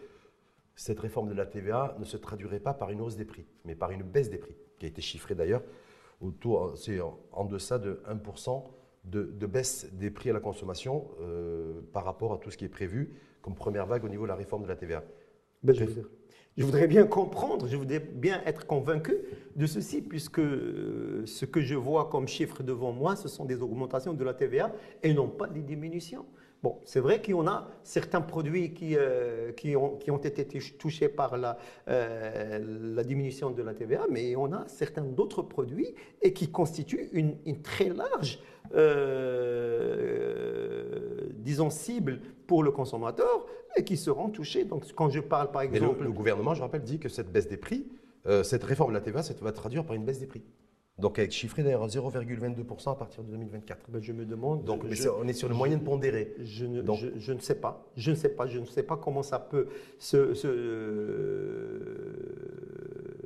cette 0.75 1.00
réforme 1.00 1.30
de 1.30 1.34
la 1.34 1.46
TVA 1.46 1.96
ne 2.00 2.06
se 2.06 2.18
traduirait 2.18 2.60
pas 2.60 2.74
par 2.74 2.90
une 2.90 3.01
hausse 3.01 3.16
des 3.16 3.25
prix, 3.25 3.46
mais 3.66 3.75
par 3.75 3.92
une 3.92 4.04
baisse 4.04 4.30
des 4.30 4.38
prix, 4.38 4.56
qui 4.80 4.86
a 4.86 4.90
été 4.90 5.01
chiffrée 5.01 5.36
d'ailleurs 5.36 5.63
autour, 6.22 6.78
c'est 6.78 7.00
en, 7.32 7.46
deçà 7.46 7.80
de 7.80 8.01
1% 8.08 8.63
de, 9.06 9.24
de 9.24 9.46
baisse 9.48 9.92
des 9.94 10.12
prix 10.12 10.30
à 10.30 10.34
la 10.34 10.40
consommation 10.40 11.08
euh, 11.20 11.82
par 11.94 12.06
rapport 12.06 12.34
à 12.34 12.38
tout 12.38 12.51
ce 12.51 12.58
qui 12.58 12.66
est 12.66 12.70
prévu 12.70 13.16
comme 13.42 13.56
première 13.56 13.88
vague 13.88 14.04
au 14.04 14.10
niveau 14.10 14.24
de 14.24 14.30
la 14.30 14.36
réforme 14.36 14.63
de 14.63 14.68
la 14.68 14.75
TVA. 14.75 15.04
Ben, 15.63 15.74
je, 15.74 15.84
voudrais, 15.84 16.04
je 16.58 16.66
voudrais 16.66 16.88
bien 16.88 17.06
comprendre, 17.06 17.68
je 17.68 17.75
voudrais 17.75 18.00
bien 18.00 18.42
être 18.46 18.68
convaincu 18.68 19.16
de 19.56 19.66
ceci, 19.66 20.01
puisque 20.01 20.40
euh, 20.40 21.24
ce 21.25 21.46
que 21.46 21.62
je 21.62 21.75
vois 21.75 22.10
comme 22.10 22.28
chiffre 22.28 22.62
devant 22.62 22.92
moi, 22.92 23.16
ce 23.16 23.28
sont 23.28 23.46
des 23.46 23.62
augmentations 23.62 24.13
de 24.13 24.24
la 24.24 24.34
TVA 24.34 24.72
et 25.01 25.13
non 25.13 25.28
pas 25.28 25.48
des 25.48 25.62
diminutions. 25.62 26.25
Bon, 26.63 26.80
c'est 26.86 27.00
vrai 27.00 27.22
en 27.41 27.48
a 27.48 27.68
certains 27.84 28.22
produits 28.22 28.72
qui, 28.75 28.96
euh, 28.96 29.51
qui, 29.51 29.75
ont, 29.75 29.96
qui 29.98 30.12
ont 30.12 30.20
été 30.20 30.46
touch- 30.48 30.77
touchés 30.77 31.10
par 31.10 31.36
la, 31.36 31.58
euh, 31.88 32.60
la 32.96 33.03
diminution 33.03 33.50
de 33.50 33.63
la 33.63 33.74
TVA, 33.74 34.06
mais 34.12 34.36
on 34.36 34.53
a 34.53 34.68
certains 34.68 35.01
d'autres 35.01 35.41
produits 35.41 35.96
et 36.22 36.34
qui 36.34 36.51
constituent 36.51 37.10
une, 37.13 37.36
une 37.48 37.63
très 37.63 37.89
large, 37.89 38.39
euh, 39.91 41.30
disons, 41.34 41.70
cible 41.72 42.20
pour 42.46 42.62
le 42.63 42.70
consommateur 42.72 43.46
et 43.75 43.84
qui 43.84 43.98
seront 43.98 44.30
touchés. 44.30 44.63
Donc, 44.63 44.86
quand 44.94 45.10
je 45.10 45.20
parle, 45.20 45.50
par 45.51 45.63
Mais 45.63 45.70
le, 45.70 45.75
exemple, 45.77 46.03
le 46.03 46.12
gouvernement, 46.12 46.53
je 46.53 46.62
rappelle, 46.62 46.84
dit 46.84 47.00
que 47.00 47.10
cette 47.10 47.32
baisse 47.32 47.48
des 47.48 47.58
prix, 47.58 47.88
cette 48.44 48.63
réforme 48.63 48.91
de 48.91 48.96
la 48.96 49.01
TVA, 49.01 49.24
ça 49.24 49.34
va 49.41 49.51
traduire 49.51 49.84
par 49.84 49.96
une 49.96 50.06
baisse 50.06 50.20
des 50.20 50.27
prix. 50.27 50.44
Donc, 51.01 51.20
elle 51.20 51.27
est 51.27 51.31
chiffrée 51.31 51.63
d'ailleurs 51.63 51.84
à 51.84 51.88
0,22% 51.88 52.91
à 52.91 52.96
partir 52.96 53.24
de 53.24 53.31
2024. 53.31 53.89
ben, 53.89 54.01
je 54.01 54.13
me 54.13 54.25
demande. 54.25 54.63
Donc, 54.63 54.84
mais 54.84 54.91
je- 54.96 55.03
c'est- 55.03 55.10
on 55.10 55.27
est 55.27 55.34
sur 55.34 55.50
pondérée. 55.84 56.36
Je 56.39 56.65
ne, 56.65 56.81
Donc- 56.81 57.00
je, 57.00 57.08
je 57.17 57.34
ne 57.34 57.39
sais 57.39 57.55
pas. 57.55 57.86
Je 57.98 58.12
ne 58.12 58.15
sais 58.15 58.29
pas. 58.29 58.48
Je 58.48 58.60
ne 58.60 58.65
sais 58.65 58.84
pas 58.84 58.98
comment 58.98 59.24
ça 59.24 59.39
peut 59.39 59.67
se, 59.98 60.34
se- 60.34 62.12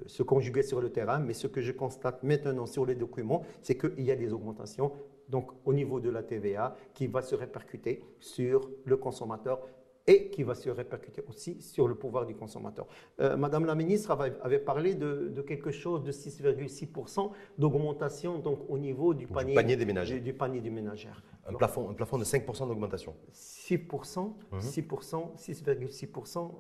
se 0.08 0.24
conjuguer 0.24 0.64
sur 0.64 0.82
le 0.82 0.90
terrain, 0.90 1.20
mais 1.20 1.34
ce 1.34 1.48
que 1.48 1.62
je 1.62 1.72
constate 1.72 2.24
maintenant 2.24 2.66
sur 2.66 2.86
les 2.86 2.96
documents, 2.96 3.44
c'est 3.62 3.78
qu'il 3.78 4.04
y 4.06 4.12
a 4.12 4.16
des 4.16 4.32
augmentations 4.34 4.92
donc 5.30 5.50
au 5.66 5.74
niveau 5.74 6.00
de 6.00 6.12
la 6.12 6.22
TVA 6.22 6.76
qui 6.94 7.08
va 7.08 7.24
se 7.24 7.34
répercuter 7.34 8.04
sur 8.20 8.70
le 8.86 8.96
consommateur 8.98 9.60
et 10.08 10.30
qui 10.30 10.44
va 10.44 10.54
se 10.56 10.70
répercuter 10.70 11.24
aussi 11.28 11.62
sur 11.62 11.88
le 11.88 11.96
pouvoir 11.96 12.26
du 12.26 12.36
consommateur. 12.36 12.88
Euh, 13.20 13.36
Madame 13.38 13.66
la 13.66 13.76
ministre 13.76 14.12
avait, 14.12 14.60
parlé 14.60 14.96
de, 14.96 15.42
quelque 15.42 15.72
chose 15.72 16.04
de 16.04 16.12
6,6% 16.12 17.32
d'augmentation 17.58 18.38
donc 18.40 18.60
au 18.70 18.78
niveau 18.78 19.14
du 19.14 19.28
panier, 19.28 19.76
des 19.76 19.86
ménagères. 19.86 20.22
Du, 20.22 20.34
panier 20.34 20.62
des 20.62 20.70
ménagères. 20.70 21.24
Un, 21.48 21.54
plafond, 21.54 21.90
un 21.90 21.94
plafond 21.94 22.18
de 22.18 22.24
5% 22.24 22.68
d'augmentation. 22.68 23.16
6%, 23.34 24.34
6%, 24.60 25.36
6,6%, 25.38 26.52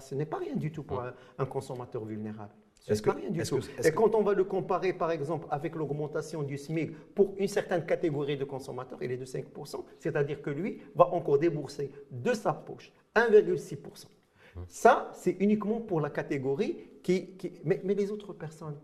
ce 0.00 0.14
n'est 0.14 0.26
pas 0.26 0.38
rien 0.38 0.56
du 0.56 0.72
tout 0.72 0.82
pour 0.82 1.02
un 1.38 1.46
consommateur 1.46 2.04
vulnérable. 2.04 2.52
C'est 2.94 3.04
pas 3.04 3.12
rien 3.12 3.30
du 3.30 3.42
tout. 3.42 3.60
Et 3.84 3.90
quand 3.92 4.14
on 4.14 4.22
va 4.22 4.34
le 4.34 4.44
comparer, 4.44 4.92
par 4.92 5.10
exemple, 5.10 5.46
avec 5.50 5.74
l'augmentation 5.74 6.42
du 6.42 6.56
SMIC 6.56 6.92
pour 7.14 7.34
une 7.38 7.48
certaine 7.48 7.84
catégorie 7.84 8.36
de 8.36 8.44
consommateurs, 8.44 8.98
il 9.02 9.12
est 9.12 9.16
de 9.16 9.24
5%, 9.24 9.84
c'est-à-dire 9.98 10.42
que 10.42 10.50
lui 10.50 10.80
va 10.94 11.06
encore 11.12 11.38
débourser 11.38 11.90
de 12.10 12.32
sa 12.32 12.52
poche 12.52 12.92
1,6%. 13.14 14.06
Ça, 14.66 15.10
c'est 15.14 15.36
uniquement 15.38 15.80
pour 15.80 16.00
la 16.00 16.10
catégorie 16.10 16.76
qui... 17.02 17.30
mais, 17.64 17.80
les 17.84 18.10
autres 18.10 18.32
personnes, 18.32 18.76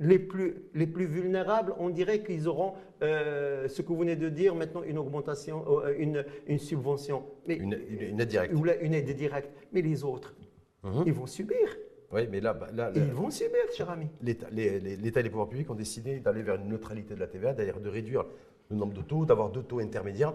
les 0.00 0.18
plus, 0.18 0.64
les 0.74 0.86
plus 0.86 1.06
vulnérables, 1.06 1.74
on 1.78 1.90
dirait 1.90 2.24
qu'ils 2.24 2.48
auront 2.48 2.74
euh, 3.02 3.68
ce 3.68 3.82
que 3.82 3.88
vous 3.88 3.98
venez 3.98 4.16
de 4.16 4.28
dire 4.28 4.54
maintenant, 4.54 4.82
une 4.82 4.98
augmentation, 4.98 5.64
euh, 5.68 5.94
une, 5.96 6.24
une 6.48 6.58
subvention. 6.58 7.24
Mais, 7.46 7.54
une, 7.54 7.72
aide 7.72 8.28
directe. 8.28 8.54
Une 8.80 8.94
aide 8.94 9.14
directe. 9.14 9.50
Mais 9.72 9.80
les 9.80 10.02
autres, 10.02 10.34
mhm. 10.82 11.04
ils 11.06 11.12
vont 11.12 11.26
subir. 11.26 11.68
Oui, 12.12 12.28
mais 12.30 12.40
là, 12.40 12.56
là, 12.72 12.92
Ils 12.94 13.02
vont 13.04 13.30
subir, 13.30 13.60
cher 13.74 13.88
ami. 13.90 14.08
L'État 14.20 14.48
et 14.50 15.22
les 15.22 15.30
pouvoirs 15.30 15.48
publics 15.48 15.70
ont 15.70 15.74
décidé 15.74 16.20
d'aller 16.20 16.42
vers 16.42 16.56
une 16.56 16.68
neutralité 16.68 17.14
de 17.14 17.20
la 17.20 17.26
TVA, 17.26 17.54
d'ailleurs 17.54 17.80
de 17.80 17.88
réduire 17.88 18.24
le 18.70 18.76
nombre 18.76 18.92
de 18.92 19.02
taux, 19.02 19.24
d'avoir 19.24 19.50
deux 19.50 19.62
taux 19.62 19.80
intermédiaires 19.80 20.34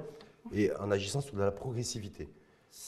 et 0.53 0.71
en 0.79 0.91
agissant 0.91 1.21
sur 1.21 1.35
de 1.35 1.41
la 1.41 1.51
progressivité. 1.51 2.29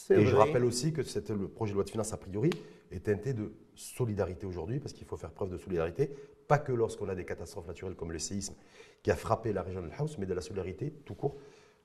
Et 0.10 0.25
je 0.25 0.36
rappelle 0.36 0.65
aussi 0.65 0.91
que 0.93 1.01
le 1.01 1.48
projet 1.48 1.72
de 1.72 1.75
loi 1.75 1.84
de 1.84 1.89
finances, 1.89 2.13
a 2.13 2.17
priori, 2.17 2.50
est 2.91 3.03
teinté 3.05 3.34
de 3.34 3.51
solidarité 3.75 4.46
aujourd'hui, 4.46 4.79
parce 4.79 4.93
qu'il 4.93 5.05
faut 5.05 5.17
faire 5.17 5.31
preuve 5.31 5.51
de 5.51 5.58
solidarité, 5.58 6.10
pas 6.48 6.58
que 6.58 6.72
lorsqu'on 6.72 7.08
a 7.10 7.15
des 7.15 7.25
catastrophes 7.25 7.67
naturelles 7.67 7.96
comme 7.96 8.12
le 8.12 8.19
séisme 8.19 8.55
qui 9.03 9.12
a 9.12 9.15
frappé 9.15 9.53
la 9.53 9.62
région 9.62 9.81
de 9.81 9.89
House, 9.98 10.17
mais 10.17 10.25
de 10.25 10.34
la 10.34 10.41
solidarité 10.41 10.91
tout 11.05 11.13
court 11.13 11.38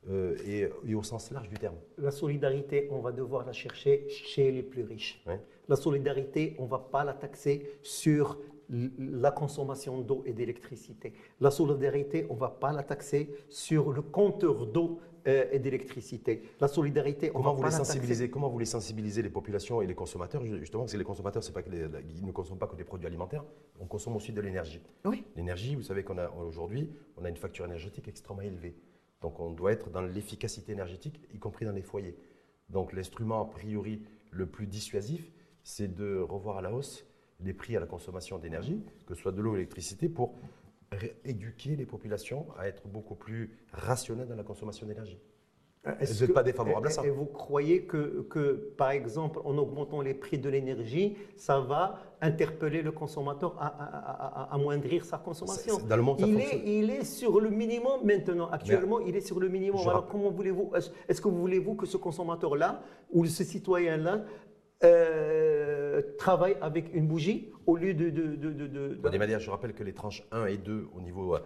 euh, 0.08 0.36
et, 0.46 0.94
au 0.94 1.02
sens 1.02 1.30
large 1.30 1.48
du 1.48 1.56
terme. 1.56 1.76
La 1.98 2.10
solidarité, 2.10 2.88
on 2.90 3.00
va 3.00 3.12
devoir 3.12 3.46
la 3.46 3.52
chercher 3.52 4.06
chez 4.08 4.50
les 4.50 4.62
plus 4.62 4.84
riches. 4.84 5.22
La 5.68 5.76
solidarité, 5.76 6.56
on 6.58 6.64
ne 6.64 6.68
va 6.68 6.78
pas 6.78 7.04
la 7.04 7.14
taxer 7.14 7.78
sur 7.82 8.38
la 8.68 9.30
consommation 9.30 10.00
d'eau 10.00 10.22
et 10.26 10.32
d'électricité. 10.32 11.12
La 11.40 11.50
solidarité, 11.50 12.26
on 12.30 12.34
ne 12.34 12.38
va 12.40 12.48
pas 12.48 12.72
la 12.72 12.82
taxer 12.82 13.30
sur 13.48 13.92
le 13.92 14.02
compteur 14.02 14.66
d'eau 14.66 15.00
euh, 15.26 15.46
et 15.52 15.58
d'électricité. 15.58 16.42
La 16.60 16.68
solidarité, 16.68 17.30
on 17.30 17.34
comment 17.34 17.52
va 17.54 17.58
vous 17.58 17.64
les 17.64 17.70
sensibiliser, 17.70 18.30
Comment 18.30 18.48
vous 18.48 18.58
les 18.58 18.64
sensibilisez, 18.66 19.22
les 19.22 19.30
populations 19.30 19.80
et 19.80 19.86
les 19.86 19.94
consommateurs 19.94 20.44
Justement, 20.44 20.82
parce 20.82 20.92
que 20.92 20.98
les 20.98 21.04
consommateurs, 21.04 21.42
c'est 21.42 21.52
pas 21.52 21.62
que 21.62 21.70
ils 21.70 22.24
ne 22.24 22.32
consomment 22.32 22.58
pas 22.58 22.66
que 22.66 22.76
des 22.76 22.84
produits 22.84 23.06
alimentaires, 23.06 23.44
on 23.80 23.86
consomme 23.86 24.16
aussi 24.16 24.32
de 24.32 24.40
l'énergie. 24.40 24.80
Oui. 25.04 25.24
L'énergie, 25.36 25.76
vous 25.76 25.82
savez 25.82 26.04
qu'on 26.04 26.18
a 26.18 26.30
aujourd'hui, 26.30 26.90
on 27.16 27.24
a 27.24 27.28
une 27.28 27.36
facture 27.36 27.64
énergétique 27.64 28.08
extrêmement 28.08 28.42
élevée. 28.42 28.76
Donc 29.22 29.40
on 29.40 29.50
doit 29.50 29.72
être 29.72 29.88
dans 29.88 30.02
l'efficacité 30.02 30.72
énergétique, 30.72 31.18
y 31.32 31.38
compris 31.38 31.64
dans 31.64 31.72
les 31.72 31.82
foyers. 31.82 32.16
Donc 32.68 32.92
l'instrument 32.92 33.40
a 33.40 33.46
priori 33.46 34.02
le 34.30 34.46
plus 34.46 34.66
dissuasif, 34.66 35.30
c'est 35.64 35.92
de 35.92 36.20
revoir 36.20 36.58
à 36.58 36.62
la 36.62 36.72
hausse 36.72 37.04
les 37.40 37.52
prix 37.52 37.76
à 37.76 37.80
la 37.80 37.86
consommation 37.86 38.38
d'énergie, 38.38 38.80
que 39.06 39.14
ce 39.14 39.20
soit 39.20 39.32
de 39.32 39.40
l'eau 39.40 39.52
ou 39.52 39.54
l'électricité, 39.54 40.08
pour 40.08 40.34
éduquer 41.24 41.74
les 41.74 41.86
populations 41.86 42.46
à 42.56 42.68
être 42.68 42.86
beaucoup 42.86 43.16
plus 43.16 43.50
rationnelles 43.72 44.28
dans 44.28 44.36
la 44.36 44.44
consommation 44.44 44.86
d'énergie. 44.86 45.18
Vous 45.84 46.20
n'êtes 46.20 46.32
pas 46.32 46.42
défavorable 46.42 46.86
à 46.86 46.90
ça. 46.90 47.04
Et 47.04 47.10
vous 47.10 47.26
croyez 47.26 47.82
que, 47.82 48.22
que, 48.30 48.72
par 48.76 48.90
exemple, 48.90 49.40
en 49.44 49.58
augmentant 49.58 50.00
les 50.00 50.14
prix 50.14 50.38
de 50.38 50.48
l'énergie, 50.48 51.16
ça 51.36 51.60
va 51.60 51.98
interpeller 52.22 52.80
le 52.80 52.90
consommateur 52.90 53.54
à, 53.60 53.66
à, 53.66 54.54
amoindrir 54.54 55.04
sa 55.04 55.18
consommation? 55.18 55.78
Dans 55.86 55.96
le 55.96 56.02
monde, 56.02 56.20
ça 56.20 56.26
il, 56.26 56.40
est, 56.40 56.62
il 56.64 56.90
est 56.90 57.04
sur 57.04 57.38
le 57.38 57.50
minimum 57.50 58.00
maintenant. 58.02 58.48
Actuellement, 58.50 59.00
il 59.00 59.14
est 59.14 59.20
sur 59.20 59.38
le 59.38 59.50
minimum. 59.50 59.86
Alors, 59.86 60.08
comment 60.08 60.30
voulez-vous 60.30 60.72
Est-ce 61.06 61.20
que 61.20 61.28
vous 61.28 61.40
voulez-vous 61.40 61.74
que 61.74 61.84
ce 61.84 61.98
consommateur-là 61.98 62.80
ou 63.12 63.26
ce 63.26 63.44
citoyen-là 63.44 64.24
euh, 64.84 66.02
travaille 66.18 66.56
avec 66.60 66.94
une 66.94 67.06
bougie 67.06 67.50
au 67.66 67.76
lieu 67.76 67.94
de. 67.94 68.10
de, 68.10 68.36
de, 68.36 68.52
de, 68.52 68.66
de... 68.66 69.38
je 69.38 69.50
rappelle 69.50 69.74
que 69.74 69.82
les 69.82 69.92
tranches 69.92 70.22
1 70.32 70.46
et 70.46 70.58
2 70.58 70.88
au 70.94 71.00
niveau, 71.00 71.36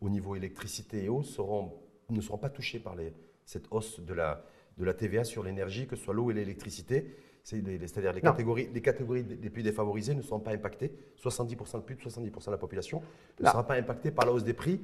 au 0.00 0.08
niveau 0.08 0.34
électricité 0.36 1.04
et 1.04 1.08
eau 1.08 1.22
seront, 1.22 1.72
ne 2.10 2.20
seront 2.20 2.38
pas 2.38 2.50
touchées 2.50 2.78
par 2.78 2.94
les 2.94 3.12
cette 3.48 3.64
hausse 3.70 4.00
de 4.00 4.12
la, 4.12 4.44
de 4.76 4.84
la 4.84 4.92
TVA 4.92 5.24
sur 5.24 5.42
l'énergie, 5.42 5.86
que 5.86 5.96
ce 5.96 6.04
soit 6.04 6.12
l'eau 6.12 6.30
et 6.30 6.34
l'électricité. 6.34 7.14
C'est-à-dire 7.42 8.12
les, 8.12 8.20
catégories, 8.20 8.68
les 8.74 8.82
catégories 8.82 9.24
les 9.40 9.48
plus 9.48 9.62
défavorisées 9.62 10.14
ne 10.14 10.20
seront 10.20 10.40
pas 10.40 10.50
impactées. 10.50 10.92
70% 11.22 11.76
de 11.76 11.82
plus 11.82 11.94
de 11.94 12.00
70% 12.02 12.46
de 12.46 12.50
la 12.50 12.58
population 12.58 13.00
ne 13.40 13.46
sera 13.46 13.66
pas 13.66 13.76
impactée 13.76 14.10
par 14.10 14.26
la 14.26 14.32
hausse 14.32 14.44
des 14.44 14.52
prix 14.52 14.82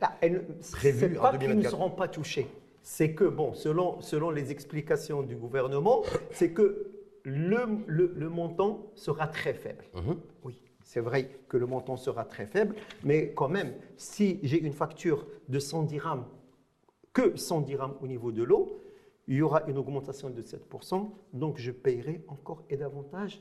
prévue 0.73 1.19
en 1.19 1.33
2024. 1.33 1.43
Ils 1.43 1.57
ne 1.57 1.63
seront 1.63 1.91
pas 1.91 2.09
touchés. 2.09 2.47
C'est 2.81 3.13
que, 3.13 3.25
bon, 3.25 3.53
selon, 3.53 4.01
selon 4.01 4.31
les 4.31 4.51
explications 4.51 5.23
du 5.23 5.37
gouvernement, 5.37 6.03
c'est 6.31 6.53
que 6.53 7.04
le, 7.25 7.85
le, 7.87 8.29
montant 8.29 8.91
sera 8.95 9.27
très 9.27 9.55
faible. 9.55 9.85
Mhm. 9.95 10.17
Oui, 10.45 10.61
c'est 10.83 11.01
vrai 11.01 11.31
que 11.49 11.57
le 11.57 11.67
montant 11.67 11.97
sera 11.97 12.25
très 12.25 12.47
faible, 12.47 12.77
mais 13.03 13.33
quand 13.33 13.49
même, 13.49 13.73
si 13.97 14.39
j'ai 14.43 14.61
une 14.61 14.73
facture 14.73 15.27
de 15.49 15.59
100 15.59 15.85
dirhams 15.85 16.25
que 17.13 17.37
100 17.37 17.63
dirhams 17.63 17.95
au 18.03 18.07
niveau 18.07 18.33
de 18.33 18.43
l'eau, 18.43 18.81
il 19.27 19.37
y 19.37 19.43
aura 19.43 19.63
une 19.69 19.79
augmentation 19.79 20.29
de 20.29 20.43
7%, 20.43 21.11
donc 21.33 21.59
je 21.59 21.71
paierai 21.71 22.23
encore 22.29 22.63
et 22.69 22.77
davantage. 22.77 23.41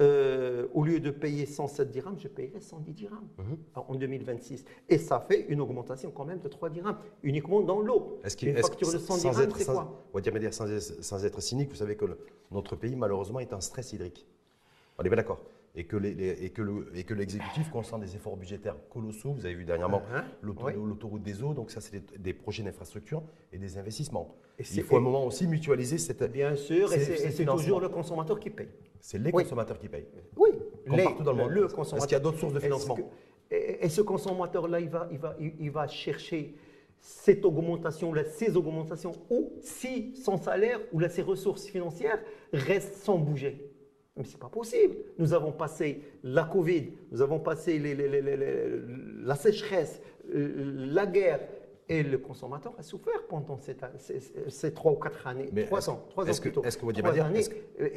Euh, 0.00 0.66
au 0.74 0.82
lieu 0.82 0.98
de 0.98 1.10
payer 1.12 1.46
107 1.46 1.88
dirhams, 1.90 2.18
je 2.18 2.26
paierai 2.26 2.60
110 2.60 2.92
dirhams 2.92 3.28
mhm. 3.38 3.56
en 3.76 3.94
2026. 3.94 4.64
Et 4.88 4.98
ça 4.98 5.20
fait 5.20 5.46
une 5.48 5.60
augmentation 5.60 6.10
quand 6.10 6.24
même 6.24 6.40
de 6.40 6.48
3 6.48 6.70
dirhams, 6.70 6.98
uniquement 7.22 7.60
dans 7.60 7.80
l'eau. 7.80 8.18
Est-ce 8.24 8.44
une 8.44 8.56
facture 8.56 8.92
de 8.92 8.98
100 8.98 9.18
dirhams, 9.18 9.50
c'est 9.56 9.64
quoi? 9.66 10.04
On 10.12 10.20
va 10.20 10.38
dire, 10.38 10.52
sans, 10.52 10.66
sans, 10.80 11.24
être 11.24 11.40
cynique, 11.40 11.70
vous 11.70 11.76
savez 11.76 11.94
que 11.94 12.06
notre 12.50 12.74
pays, 12.74 12.96
malheureusement, 12.96 13.38
est 13.38 13.52
en 13.52 13.60
stress 13.60 13.92
hydrique. 13.92 14.26
On 14.98 15.04
est 15.04 15.08
bien 15.08 15.16
d'accord 15.16 15.40
et 15.76 15.84
que, 15.84 15.96
et 15.96 16.50
que 17.04 17.14
l'exécutif 17.14 17.68
consent 17.70 17.98
des 17.98 18.14
efforts 18.14 18.36
budgétaires 18.36 18.76
colossaux. 18.88 19.32
Vous 19.32 19.44
avez 19.44 19.54
vu 19.54 19.64
dernièrement 19.64 20.02
uh-huh. 20.12 20.72
l'autoroute 20.74 21.22
des 21.22 21.42
eaux, 21.42 21.52
donc 21.52 21.70
ça 21.70 21.80
c'est 21.80 22.20
des, 22.20 22.32
projets 22.32 22.62
d'infrastructure 22.62 23.22
et 23.52 23.58
des 23.58 23.76
investissements. 23.76 24.36
Il 24.58 24.82
faut 24.84 24.96
un 24.96 25.00
moment 25.00 25.26
aussi 25.26 25.48
mutualiser 25.48 25.98
cette. 25.98 26.22
Bien 26.30 26.54
sûr, 26.54 26.92
et 26.92 27.00
c'est 27.00 27.44
toujours 27.44 27.80
le 27.80 27.88
consommateur 27.88 28.38
qui 28.38 28.50
paye. 28.50 28.68
C'est 29.00 29.18
les 29.18 29.32
consommateurs 29.32 29.78
qui 29.78 29.88
payent. 29.88 30.06
Oui, 30.36 30.50
comme 30.86 31.02
partout 31.02 31.22
dans 31.24 31.32
le 31.32 31.38
monde. 31.38 31.50
Le 31.50 31.64
Est-ce 31.64 32.06
qu'il 32.06 32.12
y 32.12 32.14
a 32.14 32.20
d'autres 32.20 32.38
sources 32.38 32.54
de 32.54 32.60
financement 32.60 32.96
et, 33.50 33.88
ce 33.88 34.00
consommateur-là, 34.00 34.80
il 34.80 34.88
va, 34.88 35.06
il, 35.12 35.18
va, 35.18 35.36
il 35.38 35.70
va 35.70 35.86
chercher 35.86 36.54
cette 36.98 37.44
augmentation, 37.44 38.12
ces 38.26 38.56
augmentations, 38.56 39.12
ou 39.28 39.52
si 39.60 40.14
son 40.16 40.38
salaire 40.38 40.80
ou 40.92 41.00
ses 41.06 41.22
ressources 41.22 41.66
financières 41.66 42.18
restent 42.52 42.96
sans 42.96 43.18
bouger. 43.18 43.73
Mais 44.16 44.24
ce 44.24 44.32
n'est 44.32 44.38
pas 44.38 44.48
possible. 44.48 44.94
Nous 45.18 45.32
avons 45.32 45.52
passé 45.52 46.02
la 46.22 46.44
Covid, 46.44 46.92
nous 47.10 47.20
avons 47.20 47.40
passé 47.40 47.80
la 49.24 49.34
sécheresse, 49.34 50.00
euh, 50.32 50.86
la 50.92 51.06
guerre, 51.06 51.40
et 51.88 52.02
le 52.02 52.16
consommateur 52.16 52.72
a 52.78 52.82
souffert 52.82 53.26
pendant 53.28 53.58
ces, 53.58 54.72
trois 54.72 54.92
ou 54.92 54.96
quatre 54.96 55.26
années. 55.26 55.50
trois 55.66 55.90
ans, 55.90 56.06
trois 56.08 56.28
ans 56.30 56.40
plutôt. 56.40 56.64
Est-ce 56.64 56.78
que 56.78 56.84
vous 56.84 56.92
dire 56.92 57.04
années, 57.06 57.44
euh, 57.80 57.88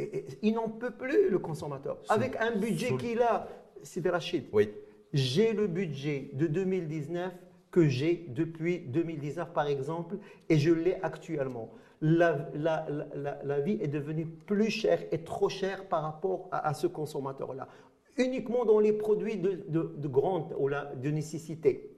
Il 0.42 0.56
n'en 0.56 0.70
peut 0.70 0.92
plus, 0.92 1.30
le 1.30 1.40
consommateur. 1.40 1.98
Avec 2.10 2.36
un 2.38 2.58
budget 2.58 2.98
qu'il 2.98 3.22
a, 3.22 3.48
c'est 3.84 4.06
Rachid. 4.10 4.46
Oui. 4.52 4.70
J'ai 5.14 5.54
le 5.54 5.68
budget 5.68 6.32
de 6.34 6.48
2019 6.48 7.32
que 7.72 7.88
j'ai 7.88 8.26
depuis 8.30 8.80
2019, 8.80 9.54
par 9.54 9.68
exemple, 9.68 10.18
et 10.50 10.58
je 10.58 10.74
l'ai 10.74 10.96
actuellement 11.02 11.72
la, 12.02 12.50
la, 13.44 13.60
vie 13.60 13.78
est 13.82 13.88
devenue 13.88 14.26
plus 14.26 14.70
chère 14.70 15.00
et 15.12 15.24
trop 15.24 15.50
chère 15.50 15.88
par 15.88 16.04
rapport 16.04 16.48
à, 16.52 16.74
ce 16.74 16.88
consommateur-là. 16.88 17.68
Uniquement 18.18 18.66
dans 18.66 18.80
les 18.80 18.94
produits 18.94 19.38
de, 19.38 19.64
de, 19.68 20.08
grande 20.08 20.56
ou 20.58 20.70
de 20.70 21.10
nécessité 21.10 21.92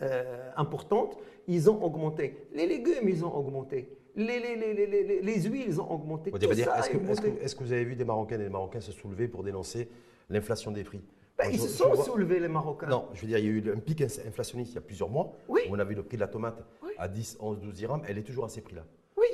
euh, 0.00 0.50
importante, 0.56 1.16
ils 1.46 1.70
ont 1.70 1.82
augmenté. 1.82 2.48
Les 2.52 2.66
légumes, 2.66 3.08
ils 3.08 3.24
ont 3.24 3.34
augmenté. 3.34 3.96
Les, 4.14 4.38
les, 4.40 4.56
les, 4.56 5.20
les 5.22 5.42
huiles, 5.42 5.64
ils 5.66 5.80
ont 5.80 5.90
augmenté. 5.90 6.30
Est-ce 6.34 7.54
que, 7.56 7.64
vous 7.64 7.72
avez 7.72 7.84
vu 7.84 7.96
des 7.96 8.04
Marocains 8.04 8.36
et 8.36 8.44
des 8.44 8.50
Marocains 8.50 8.80
se 8.80 8.92
soulever 8.92 9.26
pour 9.26 9.42
dénoncer 9.42 9.88
l'inflation 10.28 10.70
des 10.70 10.84
prix? 10.84 11.00
Ben, 11.38 11.48
ils 11.50 11.58
se 11.58 11.68
sont 11.68 11.94
soulevés, 11.96 12.38
les 12.38 12.48
Marocains. 12.48 12.88
Non, 12.88 13.08
je 13.14 13.22
veux 13.22 13.26
dire, 13.26 13.38
il 13.38 13.44
y 13.44 13.48
a 13.48 13.50
eu 13.50 13.72
un 13.74 13.78
pic 13.80 14.02
inflationniste 14.02 14.72
il 14.72 14.74
y 14.76 14.78
a 14.78 14.82
plusieurs 14.82 15.08
mois. 15.08 15.32
Oui. 15.48 15.62
on 15.70 15.78
a 15.78 15.84
vu 15.84 15.94
le 15.94 16.02
prix 16.02 16.16
de 16.16 16.20
la 16.20 16.28
tomate 16.28 16.62
à 16.98 17.08
10, 17.08 17.38
11, 17.40 17.60
12 17.60 17.74
dirhams. 17.74 18.02
Elle 18.06 18.18
est 18.18 18.22
toujours 18.22 18.44
à 18.44 18.48
ces 18.48 18.60
prix-là. 18.60 18.84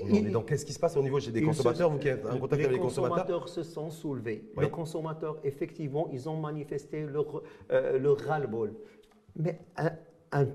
Aujourd'hui. 0.03 0.31
Donc, 0.33 0.47
qu'est-ce 0.47 0.65
qui 0.65 0.73
se 0.73 0.79
passe 0.79 0.97
au 0.97 1.03
niveau 1.03 1.19
des 1.21 1.43
consommateurs 1.43 1.91
Vous 1.91 1.99
qui 1.99 2.09
êtes 2.09 2.25
en 2.27 2.39
contact 2.39 2.63
avec 2.63 2.73
les 2.73 2.79
consommateurs 2.79 3.17
Les 3.17 3.23
consommateurs 3.23 3.49
se 3.49 3.63
sont 3.63 3.91
soulevés. 3.91 4.45
Les 4.61 4.71
consommateurs, 4.71 5.39
effectivement, 5.45 6.09
ils 6.13 6.29
ont 6.29 6.37
manifesté 6.37 7.03
leur, 7.03 7.43
euh, 7.71 7.99
leur 7.99 8.19
ras-le-bol. 8.19 8.75
Mais 9.37 9.59
un, 9.77 10.47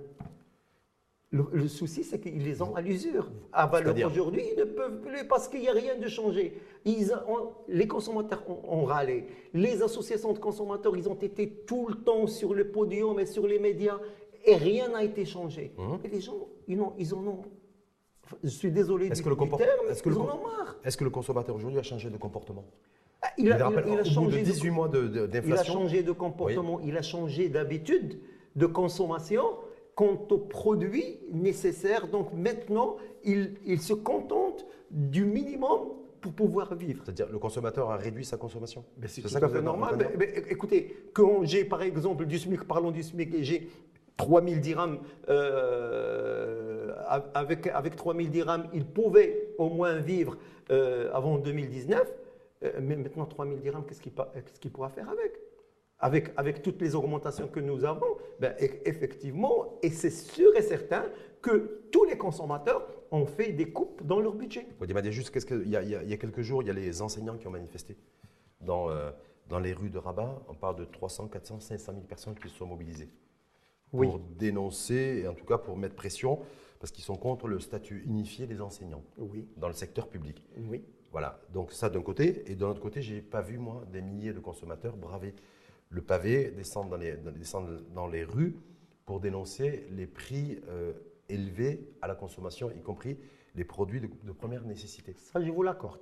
le, 1.33 1.67
souci, 1.67 2.03
c'est 2.03 2.19
qu'ils 2.19 2.43
les 2.43 2.61
ont 2.61 2.75
à 2.75 2.81
l'usure. 2.81 3.31
À 3.51 3.65
valeur 3.65 3.95
aujourd'hui, 4.05 4.43
ils 4.51 4.59
ne 4.59 4.65
peuvent 4.65 5.01
plus 5.01 5.27
parce 5.27 5.47
qu'il 5.47 5.61
n'y 5.61 5.69
a 5.69 5.73
rien 5.73 5.97
de 5.97 6.07
changé. 6.07 6.59
Ils 6.85 7.11
les 7.67 7.87
consommateurs 7.87 8.43
ont, 8.47 8.85
râlé. 8.85 9.25
Les 9.53 9.81
associations 9.81 10.33
de 10.33 10.37
consommateurs, 10.37 10.95
ils 10.95 11.09
ont 11.09 11.15
été 11.15 11.49
tout 11.65 11.87
le 11.87 11.95
temps 11.95 12.27
sur 12.27 12.53
le 12.53 12.67
podium 12.67 13.19
et 13.19 13.25
sur 13.25 13.47
les 13.47 13.57
médias 13.57 13.99
et 14.45 14.55
rien 14.55 14.89
n'a 14.89 15.03
été 15.03 15.25
changé. 15.25 15.73
Et 16.03 16.07
les 16.07 16.21
gens, 16.21 16.47
ils, 16.67 16.79
ont, 16.79 16.93
ils 16.99 17.15
en 17.15 17.25
ont. 17.25 17.41
Je 18.43 18.49
suis 18.49 18.71
désolé 18.71 19.07
est-ce 19.07 19.21
que 19.21 19.29
le 19.29 19.35
terme, 19.35 19.89
est-ce 19.89 20.03
que 20.03 20.09
ils 20.09 20.15
le, 20.15 20.21
en 20.21 20.23
ont 20.23 20.43
marre. 20.43 20.75
Est-ce 20.83 20.97
que 20.97 21.03
le 21.03 21.09
consommateur 21.09 21.55
aujourd'hui 21.55 21.79
a 21.79 21.83
changé 21.83 22.09
de 22.09 22.17
comportement 22.17 22.65
ah, 23.25 23.29
il 23.37 23.53
a, 23.53 24.03
changé 24.03 24.41
18 24.41 24.69
mois 24.69 24.89
d'inflation. 24.89 25.43
Il 25.45 25.53
a 25.53 25.63
changé 25.63 26.03
de 26.03 26.11
comportement, 26.11 26.81
il 26.81 26.97
a 26.97 27.01
changé 27.01 27.47
d'habitude 27.47 28.19
de 28.57 28.65
consommation 28.65 29.43
quant 29.95 30.27
aux 30.29 30.37
produits 30.37 31.19
nécessaires. 31.31 32.09
Donc 32.09 32.33
maintenant, 32.33 32.97
il, 33.23 33.55
il 33.65 33.79
se 33.79 33.93
contente 33.93 34.65
du 34.91 35.23
minimum 35.23 35.93
pour 36.23 36.33
pouvoir 36.33 36.73
vivre. 36.75 37.03
C'est-à-dire 37.05 37.29
le 37.29 37.37
consommateur 37.37 37.91
a 37.91 37.97
réduit 37.97 38.25
sa 38.25 38.37
consommation 38.37 38.83
C'est 39.07 39.21
tout 39.21 39.45
à 39.45 39.49
fait 39.49 39.61
normal. 39.61 40.09
écoutez, 40.49 41.09
quand 41.13 41.43
j'ai 41.43 41.65
par 41.65 41.81
exemple 41.81 42.25
du 42.25 42.39
SMIC, 42.39 42.63
parlons 42.63 42.91
du 42.91 43.03
SMIC, 43.03 43.33
et 43.35 43.43
j'ai 43.43 43.69
3000 44.17 44.61
dirhams, 44.61 44.99
euh, 45.29 46.72
avec, 47.33 47.67
avec 47.67 47.95
3000 47.95 48.29
dirhams, 48.29 48.67
il 48.73 48.85
pouvait 48.85 49.53
au 49.57 49.69
moins 49.69 49.95
vivre 49.97 50.37
euh, 50.71 51.11
avant 51.13 51.37
2019. 51.37 52.13
Euh, 52.63 52.71
mais 52.81 52.95
maintenant, 52.95 53.25
3000 53.25 53.59
dirhams, 53.59 53.85
qu'est-ce 53.85 54.01
qu'il 54.01 54.71
pourra 54.71 54.89
faire 54.89 55.09
avec? 55.09 55.39
Avec, 55.99 56.31
avec 56.35 56.61
toutes 56.61 56.81
les 56.81 56.95
augmentations 56.95 57.47
que 57.47 57.59
nous 57.59 57.85
avons, 57.85 58.17
ben, 58.39 58.53
effectivement, 58.59 59.79
et 59.81 59.89
c'est 59.89 60.09
sûr 60.09 60.53
et 60.55 60.61
certain 60.61 61.05
que 61.41 61.81
tous 61.91 62.03
les 62.05 62.17
consommateurs 62.17 62.85
ont 63.11 63.25
fait 63.25 63.53
des 63.53 63.71
coupes 63.71 64.05
dans 64.05 64.19
leur 64.19 64.33
budget. 64.33 64.67
Dites 64.81 65.11
juste, 65.11 65.31
que, 65.45 65.55
il, 65.63 65.69
y 65.69 65.77
a, 65.77 65.83
il 65.83 66.09
y 66.09 66.13
a 66.13 66.17
quelques 66.17 66.41
jours, 66.41 66.61
il 66.61 66.67
y 66.67 66.71
a 66.71 66.73
les 66.73 67.01
enseignants 67.01 67.37
qui 67.37 67.47
ont 67.47 67.51
manifesté 67.51 67.95
dans, 68.59 68.89
euh, 68.89 69.11
dans 69.47 69.59
les 69.59 69.71
rues 69.73 69.89
de 69.89 69.97
Rabat. 69.97 70.41
On 70.49 70.55
parle 70.55 70.75
de 70.75 70.85
300, 70.85 71.27
400, 71.27 71.59
500 71.61 71.91
000 71.93 72.05
personnes 72.05 72.35
qui 72.35 72.49
se 72.49 72.55
sont 72.55 72.65
mobilisées 72.65 73.09
pour 73.91 74.19
dénoncer, 74.19 75.21
et 75.23 75.27
en 75.27 75.33
tout 75.33 75.45
cas 75.45 75.57
pour 75.57 75.77
mettre 75.77 75.95
pression, 75.95 76.39
parce 76.83 76.91
qu'ils 76.91 77.05
sont 77.05 77.15
contre 77.15 77.47
le 77.47 77.61
statut 77.61 78.03
unifié 78.05 78.45
des 78.45 78.59
enseignants 78.59 79.05
oui. 79.17 79.47
dans 79.55 79.69
le 79.69 79.73
secteur 79.73 80.09
public. 80.09 80.45
Oui. 80.69 80.83
Voilà, 81.13 81.39
donc 81.53 81.71
ça 81.71 81.89
d'un 81.89 82.01
côté, 82.01 82.43
et 82.51 82.57
de 82.57 82.65
l'autre 82.65 82.81
côté, 82.81 83.01
je 83.01 83.13
n'ai 83.13 83.21
pas 83.21 83.41
vu, 83.41 83.57
moi, 83.57 83.85
des 83.93 84.01
milliers 84.01 84.33
de 84.33 84.41
consommateurs 84.41 84.97
braver 84.97 85.33
le 85.89 86.01
pavé, 86.01 86.51
descendre 86.51 86.89
dans 86.89 86.97
les, 86.97 87.15
descendre 87.15 87.69
dans 87.95 88.07
les 88.07 88.25
rues 88.25 88.57
pour 89.05 89.21
dénoncer 89.21 89.87
les 89.91 90.07
prix 90.07 90.59
euh, 90.67 90.91
élevés 91.29 91.87
à 92.01 92.07
la 92.09 92.15
consommation, 92.15 92.69
y 92.69 92.81
compris 92.81 93.17
les 93.55 93.63
produits 93.63 94.01
de, 94.01 94.31
première 94.33 94.65
nécessité. 94.65 95.13
Ça, 95.15 95.41
je 95.41 95.51
vous 95.51 95.63
l'accorde. 95.63 96.01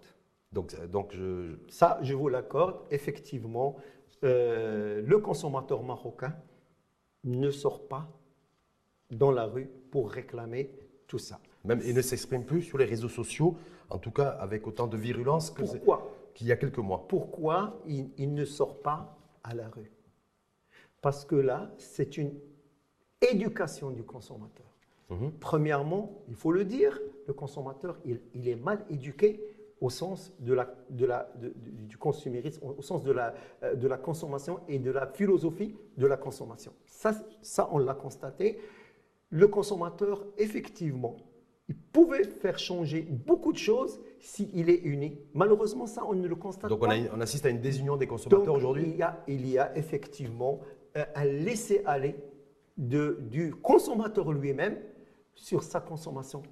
Donc, 0.52 0.74
donc 0.88 1.12
je... 1.14 1.60
Ça, 1.70 2.00
je 2.02 2.16
vous 2.16 2.28
l'accorde. 2.28 2.80
Effectivement, 2.90 3.76
euh, 4.24 5.04
le 5.06 5.20
consommateur 5.20 5.84
marocain 5.84 6.36
ne 7.24 7.52
sort 7.52 7.88
pas 7.88 8.10
dans 9.12 9.32
la 9.32 9.46
rue 9.46 9.70
pour 9.92 10.10
réclamer 10.10 10.72
tout 11.08 11.20
ça. 11.20 11.40
Même, 11.64 11.82
il 11.86 11.94
ne 11.94 12.02
s'exprime 12.02 12.46
plus 12.46 12.64
sur 12.64 12.78
les 12.78 12.86
réseaux 12.86 13.10
sociaux, 13.10 13.56
en 13.90 14.00
tout 14.00 14.12
cas 14.12 14.30
avec 14.30 14.66
autant 14.66 14.88
de 14.88 14.98
virulence 14.98 15.54
qu'il 16.34 16.48
y 16.48 16.52
a 16.52 16.56
quelques 16.56 16.80
mois. 16.80 17.06
Pourquoi 17.08 17.82
il, 17.86 18.10
il 18.18 18.34
ne 18.34 18.46
sort 18.46 18.82
pas 18.82 19.18
à 19.44 19.54
la 19.54 19.68
rue? 19.70 19.92
Parce 21.02 21.26
que 21.26 21.36
là, 21.36 21.72
c'est 21.78 22.18
une 22.18 22.34
éducation 23.22 23.92
du 23.92 24.04
consommateur. 24.04 24.66
Mhm. 25.10 25.32
Premièrement, 25.40 26.24
il 26.30 26.36
faut 26.36 26.52
le 26.52 26.64
dire, 26.64 27.00
le 27.28 27.34
consommateur, 27.34 27.98
il, 28.06 28.48
est 28.48 28.56
mal 28.56 28.86
éduqué 28.90 29.44
au 29.82 29.90
sens 29.90 30.32
de 30.40 30.54
la, 30.54 30.74
de 30.90 31.06
la, 31.06 31.32
du 31.38 31.98
consumérisme, 31.98 32.66
au 32.66 32.82
sens 32.82 33.04
de 33.04 33.12
la, 33.12 33.34
euh, 33.64 33.76
de 33.76 33.88
la 33.88 33.98
consommation 33.98 34.60
et 34.68 34.80
de 34.80 34.92
la 34.92 35.08
philosophie 35.08 35.76
de 35.98 36.08
la 36.08 36.18
consommation. 36.18 36.72
Ça, 36.86 37.14
ça 37.42 37.68
on 37.72 37.80
l'a 37.80 37.94
constaté. 37.94 38.60
Le 39.32 39.48
consommateur, 39.48 40.26
effectivement, 40.38 41.18
il 41.68 41.76
pouvait 41.76 42.26
faire 42.26 42.60
changer 42.60 43.02
beaucoup 43.02 43.54
de 43.54 43.58
choses 43.58 44.00
s'il 44.20 44.70
est 44.70 44.82
uni. 44.84 45.18
Malheureusement, 45.34 45.88
ça, 45.88 46.04
on 46.06 46.14
ne 46.14 46.28
le 46.28 46.36
constate 46.36 46.64
pas. 46.64 46.68
Donc, 46.68 46.84
on, 46.84 47.22
assiste 47.22 47.46
à 47.46 47.50
une 47.50 47.62
désunion 47.62 47.96
des 47.96 48.08
consommateurs 48.08 48.54
aujourd'hui? 48.54 48.84
il, 48.88 48.98
y 48.98 49.02
a, 49.02 49.24
il 49.28 49.48
y 49.48 49.58
a 49.58 49.76
effectivement 49.78 50.60
euh, 50.98 51.06
un 51.16 51.26
laisser-aller 51.26 52.16
du 52.78 53.56
consommateur 53.62 54.32
lui-même 54.32 54.78
sur 55.34 55.64
sa 55.64 55.80
consommation 55.80 56.44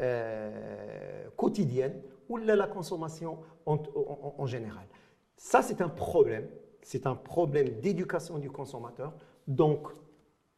euh, 0.00 1.28
quotidienne 1.36 2.00
ou 2.28 2.38
la, 2.38 2.66
consommation 2.66 3.38
en 3.66 4.46
général. 4.46 4.86
Ça, 5.36 5.60
c'est 5.60 5.80
un 5.82 5.88
problème. 5.88 6.46
C'est 6.82 7.06
un 7.06 7.14
problème 7.14 7.80
d'éducation 7.80 8.38
du 8.38 8.50
consommateur. 8.50 9.12
Donc, 9.46 9.88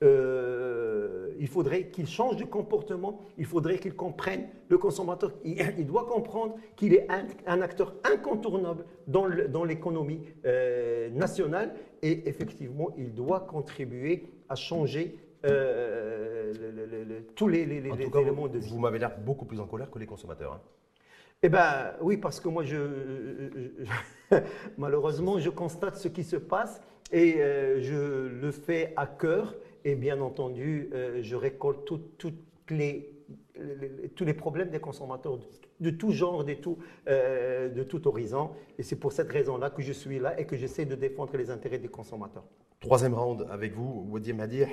euh, 0.05 1.35
il 1.39 1.49
faudrait 1.49 1.89
qu'il 1.89 2.07
change 2.07 2.37
de 2.37 2.45
comportement, 2.45 3.21
il 3.39 3.47
faudrait 3.47 3.79
qu'il 3.79 3.95
comprenne, 3.95 4.49
le 4.69 4.79
consommateur, 4.79 5.33
il, 5.45 5.87
doit 5.87 6.07
comprendre 6.07 6.57
qu'il 6.77 6.95
est 6.95 7.07
un, 7.47 7.61
acteur 7.63 7.95
incontournable 8.05 8.85
dans 9.07 9.65
l'économie 9.65 10.21
euh, 10.45 11.11
nationale 11.11 11.75
et 12.03 12.29
effectivement, 12.29 12.91
il 12.99 13.15
doit 13.15 13.41
contribuer 13.41 14.27
à 14.49 14.55
changer 14.55 15.17
euh, 15.47 16.53
tous 17.35 17.49
les, 17.49 17.63
éléments 17.63 18.49
de 18.49 18.59
vie. 18.59 18.71
Vous 18.71 18.79
m'avez 18.79 18.99
l'air 18.99 19.17
beaucoup 19.19 19.45
plus 19.45 19.61
en 19.61 19.67
colère 19.67 19.91
que 19.91 19.99
les 19.99 20.07
consommateurs. 20.07 20.53
Hein. 20.53 20.61
Eh 21.43 21.49
bien, 21.49 21.93
oui, 22.01 22.17
parce 22.17 22.41
que 22.41 22.49
moi, 22.49 22.65
je, 22.65 22.77
malheureusement, 24.79 25.39
je 25.39 25.51
constate 25.51 25.97
ce 25.97 26.09
qui 26.09 26.25
se 26.25 26.37
passe 26.37 26.81
et 27.13 27.35
je 27.81 28.29
le 28.29 28.51
fais 28.51 28.93
à 28.97 29.07
cœur 29.07 29.55
et 29.85 29.95
bien 29.95 30.21
entendu, 30.21 30.91
euh, 30.95 31.21
je 31.23 31.37
récolte 31.37 31.93
les, 32.71 33.11
tous 34.17 34.25
les 34.25 34.35
problèmes 34.35 34.71
des 34.71 34.81
consommateurs 34.81 35.39
de, 35.81 35.91
tout 35.91 36.11
genre, 36.11 36.45
de 36.45 36.55
tout, 36.55 36.79
euh, 37.09 37.69
de 37.69 37.83
tout 37.83 38.09
horizon. 38.09 38.51
Et 38.79 38.83
c'est 38.83 38.97
pour 38.97 39.13
cette 39.13 39.31
raison-là 39.31 39.71
que 39.71 39.83
je 39.83 39.93
suis 39.93 40.19
là 40.19 40.39
et 40.41 40.47
que 40.47 40.57
j'essaie 40.57 40.87
de 40.87 40.95
défendre 40.95 41.37
les 41.37 41.51
intérêts 41.51 41.79
des 41.79 41.89
consommateurs. 41.89 42.45
Troisième 42.81 43.15
round 43.15 43.47
avec 43.51 43.75
vous, 43.75 44.07
Wadim 44.11 44.41
Hadir, 44.41 44.69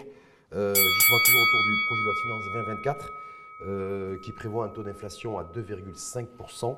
euh, 0.54 0.74
justement 0.74 1.20
toujours 1.26 1.42
autour 1.42 1.64
du 1.64 1.74
projet 1.88 2.02
de 2.02 2.06
loi 2.06 2.14
de 2.14 2.20
finances 2.20 2.46
2024, 2.54 4.22
qui 4.24 4.32
prévoit 4.32 4.66
un 4.66 4.70
taux 4.70 4.84
d'inflation 4.84 5.38
à 5.38 5.44
2,5%. 5.44 6.78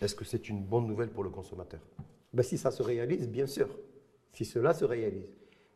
Est-ce 0.00 0.14
que 0.14 0.24
c'est 0.24 0.48
une 0.48 0.62
bonne 0.62 0.86
nouvelle 0.86 1.10
pour 1.10 1.22
le 1.22 1.30
consommateur? 1.30 1.80
Ben, 2.32 2.42
Si 2.42 2.58
ça 2.58 2.70
se 2.70 2.82
réalise, 2.82 3.28
bien 3.28 3.46
sûr. 3.46 3.68
Si 4.32 4.44
cela 4.44 4.74
se 4.74 4.84
réalise. 4.84 5.30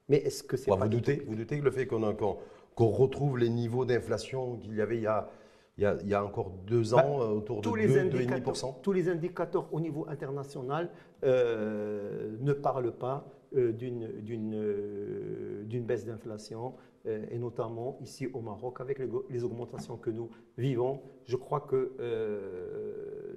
Mais 0.08 0.18
est-ce 0.18 0.42
que 0.42 0.56
c'est 0.56 0.70
vous 0.70 0.88
doutez, 0.88 1.22
vous 1.26 1.36
doutez 1.36 1.58
que 1.58 1.64
le 1.64 1.70
fait 1.70 1.86
qu'on 1.86 2.88
retrouve 2.88 3.38
les 3.38 3.48
niveaux 3.48 3.84
d'inflation 3.84 4.56
qu'il 4.56 4.74
y 4.74 4.80
avait 4.80 4.96
il 4.96 5.02
y 5.02 5.06
a, 5.06 5.28
il 5.78 6.08
y 6.08 6.14
a, 6.14 6.24
encore 6.24 6.50
deux 6.66 6.90
bah, 6.90 7.06
ans, 7.06 7.20
autour 7.30 7.62
de 7.62 7.68
2,5% 7.68 8.82
Tous 8.82 8.92
les 8.92 9.08
indicateurs 9.08 9.72
au 9.72 9.80
niveau 9.80 10.06
international 10.08 10.90
euh, 11.24 12.36
ne 12.40 12.52
parlent 12.52 12.92
pas 12.92 13.26
euh, 13.56 13.72
euh, 13.82 15.62
d'une 15.64 15.84
baisse 15.84 16.04
d'inflation, 16.04 16.74
et 17.06 17.38
notamment 17.38 17.96
ici 18.02 18.26
au 18.26 18.42
Maroc, 18.42 18.82
avec 18.82 18.98
les, 19.30 19.42
augmentations 19.42 19.96
que 19.96 20.10
nous 20.10 20.28
vivons. 20.58 21.00
Je 21.24 21.36
crois 21.36 21.60
que 21.60 21.92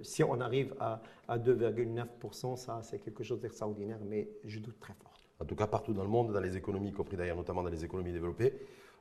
si 0.02 0.22
on 0.22 0.42
arrive 0.42 0.76
à, 0.82 1.02
à 1.30 1.38
2,9%, 1.38 2.58
ça 2.58 2.82
c'est 2.84 3.00
quelque 3.00 3.24
chose 3.24 3.40
d'extraordinaire, 3.40 4.00
mais 4.06 4.28
je 4.44 4.60
doute 4.60 4.80
très 4.82 4.94
fort 4.94 5.13
en 5.44 5.46
tout 5.46 5.56
cas 5.56 5.68
partout 5.68 5.94
dans 5.94 6.04
le 6.04 6.10
monde, 6.10 6.32
dans 6.32 6.40
les 6.40 6.56
économies, 6.56 6.90
y 6.90 6.94
compris 6.94 7.18
d'ailleurs 7.18 7.36
notamment 7.36 7.64
dans 7.64 7.70
les 7.70 7.84
économies 7.84 8.14
développées, 8.14 8.54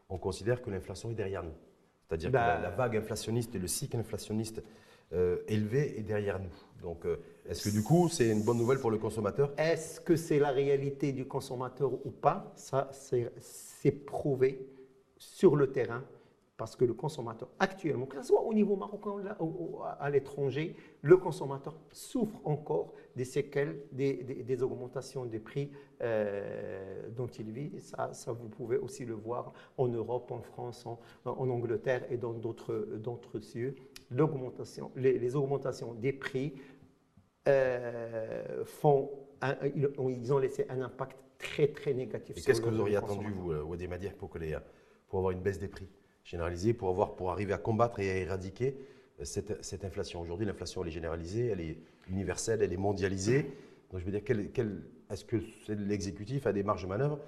on 0.09 0.19
considère 0.19 0.61
que 0.61 0.71
l'inflation 0.71 1.11
est 1.11 1.15
derrière 1.15 1.43
nous. 1.43 1.55
C'est-à-dire 2.09 2.31
que 2.31 2.33
bah, 2.35 2.61
la, 2.61 2.71
vague 2.71 2.97
inflationniste 2.97 3.55
et 3.55 3.59
le 3.59 3.69
cycle 3.69 3.97
inflationniste 3.97 4.63
euh, 5.13 5.39
élevé 5.47 5.99
est 5.99 6.03
derrière 6.03 6.41
nous. 6.41 6.53
Donc, 6.83 7.07
euh, 7.07 7.17
est-ce 7.49 7.69
que 7.69 7.75
du 7.75 7.83
coup, 7.83 8.09
c'est 8.09 8.29
une 8.29 8.43
bonne 8.43 8.59
nouvelle 8.59 8.81
pour 8.81 8.91
le 8.91 8.99
consommateur? 8.99 9.53
Est-ce 9.57 10.01
que 10.01 10.17
c'est 10.17 10.41
la 10.41 10.51
réalité 10.51 11.13
du 11.13 11.27
consommateur 11.27 11.93
ou 12.05 12.11
pas? 12.11 12.53
Ça, 12.57 12.91
c'est 12.93 13.93
prouvé 14.05 14.67
sur 15.17 15.55
le 15.55 15.71
terrain 15.71 16.03
Parce 16.57 16.77
que 16.77 16.85
le 16.85 16.93
consommateur, 16.93 17.49
actuellement, 17.59 18.07
que 18.07 18.17
ce 18.19 18.29
soit 18.29 18.43
au 18.43 18.53
niveau 18.53 18.77
marocain 18.77 19.11
ou 19.41 19.79
à 19.99 20.11
l'étranger, 20.11 20.77
le 21.01 21.17
consommateur 21.17 21.77
souffre 21.91 22.39
encore 22.45 22.93
des 23.17 23.25
séquelles, 23.25 23.85
des, 23.91 24.63
augmentations 24.63 25.25
des 25.25 25.41
prix 25.41 25.73
euh, 26.03 27.09
dont 27.11 27.27
il 27.27 27.51
vit. 27.51 27.81
Ça, 27.81 28.13
ça, 28.13 28.33
vous 28.33 28.49
pouvez 28.49 28.77
aussi 28.77 29.05
le 29.05 29.15
voir 29.15 29.53
en 29.79 29.89
Europe, 29.89 30.31
en 30.31 30.43
France, 30.43 30.87
en, 30.87 30.99
Angleterre 31.25 32.05
et 32.11 32.19
dans 32.19 32.35
d'autres 32.35 33.41
cieux. 33.41 33.75
Les, 34.97 35.35
augmentations 35.35 35.95
des 35.95 36.13
prix 36.13 36.55
euh, 37.49 38.65
font 38.65 39.11
ils 40.15 40.33
ont 40.33 40.39
laissé 40.39 40.67
un 40.69 40.83
impact 40.83 41.17
très 41.39 41.69
très 41.69 41.95
négatif. 41.95 42.37
Et 42.37 42.41
qu'est-ce 42.41 42.61
que 42.61 42.69
vous 42.69 42.81
auriez 42.81 42.97
attendu, 42.97 43.31
vous, 43.33 43.53
euh, 43.53 43.63
Wadi 43.63 43.89
Madir, 43.89 44.15
pour, 44.15 44.31
que 44.31 44.39
les, 44.39 44.57
pour 45.09 45.19
avoir 45.19 45.33
une 45.33 45.41
baisse 45.41 45.59
des 45.59 45.69
prix? 45.69 45.89
Généralisée, 46.25 46.73
pour, 46.73 46.89
avoir, 46.89 47.15
pour 47.17 47.31
arriver 47.31 47.53
à 47.53 47.59
combattre 47.59 48.01
et 48.01 48.11
à 48.11 48.17
éradiquer 48.17 48.77
euh, 49.21 49.25
cette, 49.25 49.65
cette 49.65 49.85
inflation 49.85 50.21
Aujourd'hui, 50.21 50.47
l'inflation, 50.47 50.83
elle 50.83 50.89
est 50.89 50.93
généralisée, 50.93 51.47
elle 51.47 51.61
est 51.61 51.79
universelle, 52.09 52.63
elle 52.63 52.73
est 52.73 52.79
mondialisée. 52.79 53.51
Donc 53.91 54.01
je 54.01 54.05
veux 54.05 54.13
dire, 54.13 54.23
est-ce 55.11 55.25
que 55.25 55.37
l'exécutif 55.69 56.47
a 56.47 56.53
des 56.53 56.63
marges 56.63 56.83
de 56.85 56.89
manœuvre 56.89 57.19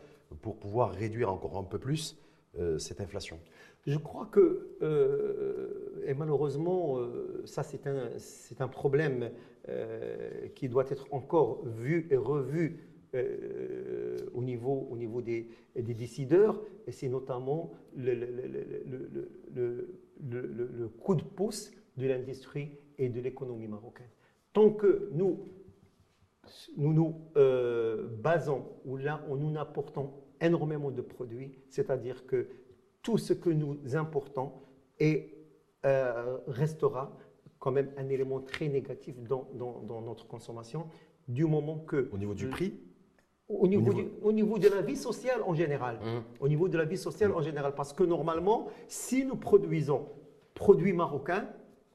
pour 0.41 0.57
pouvoir 0.57 0.93
réduire 0.93 1.31
encore 1.31 1.59
un 1.59 1.65
peu 1.65 1.79
plus 1.79 2.17
euh, 2.59 2.79
cette 2.79 3.01
inflation? 3.01 3.39
Je 3.87 3.99
crois 3.99 4.27
que, 4.33 4.79
et 6.07 6.15
malheureusement, 6.15 7.01
ça 7.45 7.63
c'est 7.63 7.87
un, 7.87 8.09
c'est 8.17 8.63
un 8.63 8.69
problème 8.69 9.31
qui 10.55 10.71
doit 10.71 10.87
être 10.89 11.07
encore 11.11 11.67
vu 11.67 12.07
et 12.11 12.17
revu 12.17 12.94
euh, 13.15 14.19
au, 14.35 14.43
niveau, 14.43 14.89
au 14.91 14.97
niveau 14.97 15.23
des, 15.23 15.49
des 15.77 15.95
décideurs, 15.95 16.61
et 16.87 16.93
c'est 16.93 17.09
notamment 17.09 17.73
le, 17.97 18.15
le, 18.15 19.89
le, 20.21 20.89
coup 20.89 21.15
de 21.15 21.23
pouce 21.23 21.71
de 21.97 22.07
l'industrie 22.07 22.71
et 22.99 23.09
de 23.09 23.21
l'économie 23.21 23.69
marocaine. 23.69 24.09
Tant 24.53 24.71
que 24.71 25.11
nous 25.13 25.45
nous, 26.77 26.93
nous 26.93 27.15
euh, 27.37 28.09
basons, 28.23 28.65
ou 28.85 28.97
là, 28.97 29.25
nous 29.29 29.57
apportons 29.59 30.13
énormément 30.41 30.91
de 30.91 31.01
produits, 31.01 31.53
c'est-à-dire 31.69 32.27
que 32.27 32.49
tout 33.03 33.19
ce 33.19 33.33
que 33.33 33.51
nous 33.51 33.79
importons 33.97 34.53
et, 34.99 35.35
euh, 35.85 36.39
restera 36.47 37.17
quand 37.59 37.71
même 37.73 37.91
un 37.97 38.09
élément 38.09 38.41
très 38.41 38.69
négatif 38.69 39.21
dans, 39.23 39.49
dans, 39.55 39.81
dans, 39.81 40.03
notre 40.03 40.27
consommation, 40.27 40.87
du 41.29 41.47
moment 41.47 41.79
que... 41.79 42.11
Au 42.13 42.19
niveau 42.19 42.35
du 42.35 42.49
prix 42.49 42.75
au 43.49 43.69
niveau, 43.69 43.93
au 44.23 44.33
niveau, 44.33 44.59
de 44.59 44.69
la 44.69 44.81
vie 44.81 44.97
sociale 44.97 45.43
en 45.47 45.55
général. 45.55 45.97
Mmh. 45.97 46.43
Au 46.43 46.49
niveau 46.49 46.69
de 46.69 46.79
la 46.79 46.85
vie 46.85 46.97
sociale 46.97 47.33
en 47.33 47.43
général. 47.43 47.75
Parce 47.75 47.93
que 47.93 48.03
normalement, 48.05 48.69
si 48.89 49.25
nous 49.25 49.37
produisons 49.37 50.07
produits 50.55 50.93
marocains 50.93 51.47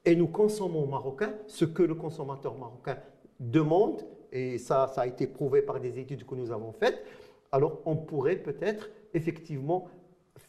et 0.04 0.14
nous 0.14 0.28
consommons 0.28 0.86
marocain, 0.86 1.34
ce 1.46 1.64
que 1.64 1.82
le 1.82 1.94
consommateur 1.94 2.56
marocain 2.56 2.98
demande, 3.40 4.02
et 4.32 4.58
ça, 4.58 4.86
ça 4.94 5.02
a 5.02 5.06
été 5.06 5.26
prouvé 5.26 5.62
par 5.62 5.80
des 5.80 5.98
études 5.98 6.24
que 6.24 6.34
nous 6.34 6.52
avons 6.52 6.72
faites, 6.72 7.04
alors 7.52 7.80
on 7.84 7.96
pourrait 7.96 8.36
peut-être 8.36 8.90
effectivement 9.12 9.88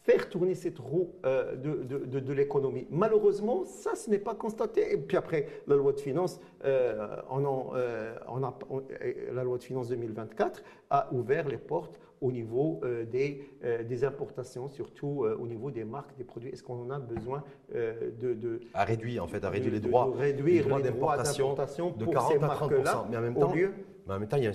faire 0.02 0.28
tourner 0.28 0.54
cette 0.54 0.78
roue 0.78 1.12
euh, 1.24 1.54
de, 1.56 2.18
de, 2.18 2.32
l'économie. 2.32 2.86
Malheureusement, 2.90 3.64
ça, 3.64 3.94
ce 3.94 4.10
n'est 4.10 4.18
pas 4.18 4.34
constaté. 4.34 4.92
Et 4.92 4.96
puis 4.96 5.16
après, 5.16 5.46
la 5.66 5.76
loi 5.76 5.92
de 5.92 6.00
finances, 6.00 6.40
euh, 6.64 7.16
euh, 7.30 8.14
la 9.32 9.44
loi 9.44 9.58
de 9.58 9.62
finances 9.62 9.88
2024 9.88 10.62
a 10.90 11.12
ouvert 11.12 11.48
les 11.48 11.58
portes 11.58 12.00
au 12.20 12.30
niveau 12.30 12.80
des, 13.10 13.50
des, 13.84 14.04
importations, 14.04 14.68
surtout 14.68 15.26
au 15.26 15.46
niveau 15.48 15.72
des 15.72 15.82
marques, 15.82 16.16
des 16.16 16.22
produits. 16.22 16.50
Est-ce 16.50 16.62
qu'on 16.62 16.80
en 16.80 16.90
a 16.90 17.00
besoin 17.00 17.42
de, 17.74 18.60
À 18.74 18.84
réduire, 18.84 19.24
en 19.24 19.26
fait, 19.26 19.44
à 19.44 19.50
réduire 19.50 19.72
les 19.72 19.80
droits, 19.80 20.08
réduire 20.16 20.62
les 20.62 20.68
droits 20.68 20.80
d'importation 20.80 21.90
de 21.90 22.06
40 22.06 22.42
à 22.44 22.48
30 22.50 22.72
Mais 23.10 23.16
en 23.16 23.20
même 23.22 23.34
temps, 23.34 23.52
mais 24.06 24.14
en 24.14 24.20
même 24.20 24.28
temps 24.28 24.36
il 24.36 24.44
y 24.44 24.46
a 24.46 24.52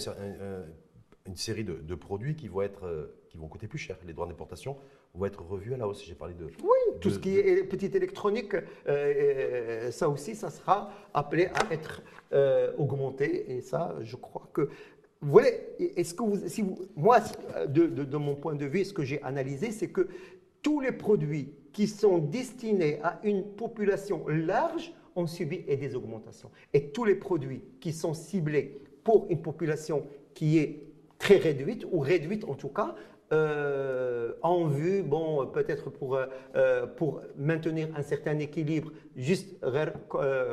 une, 1.26 1.36
série 1.36 1.65
de, 1.65 1.95
produits 1.95 2.38
qui 2.38 2.47
vont, 2.47 2.62
être, 2.62 3.12
qui 3.28 3.38
vont 3.38 3.50
coûter 3.50 3.67
plus 3.67 3.80
cher. 3.80 3.97
Les 4.06 4.13
droits 4.13 4.28
d'importation 4.28 4.78
vont 5.13 5.26
être 5.26 5.43
revus 5.43 5.74
à 5.74 5.78
la 5.78 5.88
hausse. 5.88 6.04
J'ai 6.06 6.15
parlé 6.15 6.34
de. 6.34 6.46
Oui, 6.46 7.00
tout 7.02 7.10
ce 7.10 7.20
qui 7.20 7.38
est 7.38 7.63
petite 7.63 7.96
électronique, 7.96 8.54
euh, 8.54 8.62
euh, 8.88 9.91
ça 9.91 10.10
aussi, 10.10 10.36
ça 10.36 10.50
sera 10.50 10.91
appelé 11.13 11.48
à 11.48 11.74
être 11.74 12.02
euh, 12.34 12.72
augmenté. 12.78 13.52
Et 13.52 13.62
ça, 13.62 13.96
je 14.02 14.15
crois 14.15 14.50
que. 14.54 14.70
Vous 15.20 15.32
voyez, 15.32 15.50
est-ce 16.00 16.13
que 16.13 16.22
vous, 16.22 16.48
si 16.48 16.62
vous, 16.62 16.78
moi, 16.96 17.20
de, 17.67 17.88
de, 17.88 18.17
mon 18.17 18.36
point 18.36 18.54
de 18.54 18.67
vue, 18.67 18.86
ce 18.86 18.93
que 18.93 19.04
j'ai 19.04 19.22
analysé, 19.24 19.72
c'est 19.72 19.89
que 19.89 20.10
tous 20.62 20.80
les 20.80 20.91
produits 20.91 21.54
qui 21.74 21.88
sont 21.88 22.20
destinés 22.20 23.00
à 23.02 23.20
une 23.24 23.43
population 23.43 24.28
large 24.28 24.93
ont 25.15 25.26
subi 25.26 25.63
des 25.63 25.96
augmentations. 25.96 26.52
Et 26.72 26.89
tous 26.89 27.04
les 27.04 27.15
produits 27.15 27.63
qui 27.80 27.93
sont 27.93 28.13
ciblés 28.13 28.80
pour 29.04 29.26
une 29.30 29.41
population 29.41 30.06
qui 30.36 30.60
est 30.60 30.84
très 31.17 31.38
réduite, 31.38 31.86
ou 31.91 32.00
réduite 32.00 32.46
en 32.46 32.54
tout 32.54 32.70
cas, 32.70 32.93
euh, 33.34 34.32
en 34.42 34.68
vue, 34.68 35.04
bon, 35.04 35.46
peut-être 35.48 35.90
pour, 35.90 36.16
euh, 36.16 36.28
euh, 36.56 36.88
pour 36.88 37.22
maintenir 37.38 37.90
un 37.98 38.02
certain 38.02 38.40
équilibre 38.40 38.92
juste 39.18 39.58